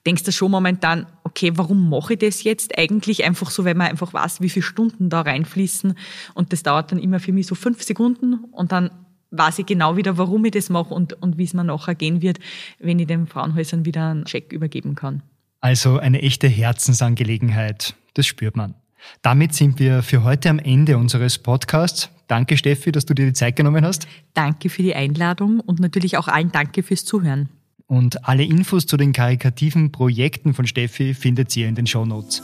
denkst 0.05 0.23
du 0.23 0.32
schon 0.32 0.51
momentan, 0.51 1.08
okay, 1.23 1.51
warum 1.55 1.89
mache 1.89 2.13
ich 2.13 2.19
das 2.19 2.43
jetzt 2.43 2.77
eigentlich 2.77 3.25
einfach 3.25 3.49
so, 3.51 3.65
weil 3.65 3.75
man 3.75 3.88
einfach 3.88 4.13
weiß, 4.13 4.41
wie 4.41 4.49
viele 4.49 4.63
Stunden 4.63 5.10
da 5.10 5.21
reinfließen 5.21 5.95
und 6.36 6.53
das 6.53 6.63
dauert 6.63 6.91
dann 6.91 6.99
immer 6.99 7.19
für 7.19 7.34
mich 7.34 7.47
so 7.47 7.55
fünf 7.55 7.84
Sekunden 7.84 8.45
und 8.51 8.71
dann 8.71 8.91
weiß 9.31 9.59
ich 9.59 9.65
genau 9.65 9.97
wieder, 9.97 10.17
warum 10.17 10.45
ich 10.45 10.51
das 10.51 10.69
mache 10.69 10.93
und, 10.93 11.13
und 11.21 11.37
wie 11.37 11.43
es 11.43 11.53
mir 11.53 11.63
nachher 11.63 11.95
gehen 11.95 12.21
wird, 12.21 12.39
wenn 12.79 12.99
ich 12.99 13.07
den 13.07 13.27
Frauenhäusern 13.27 13.85
wieder 13.85 14.09
einen 14.09 14.27
Scheck 14.27 14.51
übergeben 14.51 14.95
kann. 14.95 15.21
Also 15.61 15.97
eine 15.97 16.21
echte 16.21 16.47
Herzensangelegenheit, 16.47 17.95
das 18.13 18.25
spürt 18.25 18.55
man. 18.55 18.75
Damit 19.21 19.53
sind 19.53 19.79
wir 19.79 20.03
für 20.03 20.23
heute 20.23 20.49
am 20.49 20.59
Ende 20.59 20.97
unseres 20.97 21.37
Podcasts. 21.37 22.09
Danke 22.27 22.57
Steffi, 22.57 22.91
dass 22.91 23.05
du 23.05 23.13
dir 23.13 23.25
die 23.25 23.33
Zeit 23.33 23.55
genommen 23.55 23.85
hast. 23.85 24.07
Danke 24.33 24.69
für 24.69 24.83
die 24.83 24.95
Einladung 24.95 25.59
und 25.59 25.79
natürlich 25.79 26.17
auch 26.17 26.27
allen 26.27 26.51
danke 26.51 26.83
fürs 26.83 27.05
Zuhören. 27.05 27.49
Und 27.87 28.27
alle 28.27 28.43
Infos 28.43 28.85
zu 28.85 28.97
den 28.97 29.13
karikativen 29.13 29.91
Projekten 29.91 30.53
von 30.53 30.67
Steffi 30.67 31.13
findet 31.15 31.55
ihr 31.57 31.67
in 31.67 31.75
den 31.75 31.87
Show 31.87 32.05
Notes. 32.05 32.43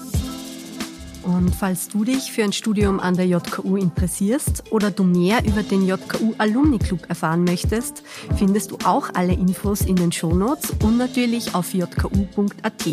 Und 1.26 1.56
falls 1.56 1.88
du 1.88 2.04
dich 2.04 2.32
für 2.32 2.44
ein 2.44 2.54
Studium 2.54 3.00
an 3.00 3.16
der 3.16 3.26
JKU 3.26 3.78
interessierst 3.78 4.72
oder 4.72 4.92
du 4.92 5.04
mehr 5.04 5.44
über 5.44 5.64
den 5.64 5.88
JKU 5.88 6.36
Alumni 6.38 6.78
Club 6.78 7.10
erfahren 7.10 7.44
möchtest, 7.44 8.04
findest 8.38 8.70
du 8.72 8.78
auch 8.84 9.10
alle 9.16 9.34
Infos 9.34 9.82
in 9.82 9.96
den 9.96 10.12
Shownotes 10.12 10.76
und 10.84 10.98
natürlich 10.98 11.56
auf 11.56 11.74
jku.at. 11.74 12.86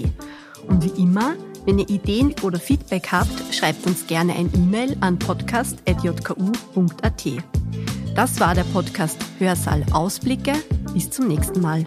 Und 0.66 0.84
wie 0.84 1.02
immer, 1.02 1.34
wenn 1.66 1.78
ihr 1.78 1.90
Ideen 1.90 2.34
oder 2.42 2.58
Feedback 2.58 3.12
habt, 3.12 3.54
schreibt 3.54 3.86
uns 3.86 4.06
gerne 4.06 4.34
ein 4.34 4.50
E-Mail 4.54 4.96
an 5.00 5.18
podcast.jku.at. 5.18 7.26
Das 8.14 8.40
war 8.40 8.54
der 8.54 8.64
Podcast 8.64 9.18
Hörsaal 9.38 9.84
Ausblicke. 9.92 10.54
Bis 10.94 11.10
zum 11.10 11.28
nächsten 11.28 11.60
Mal. 11.60 11.84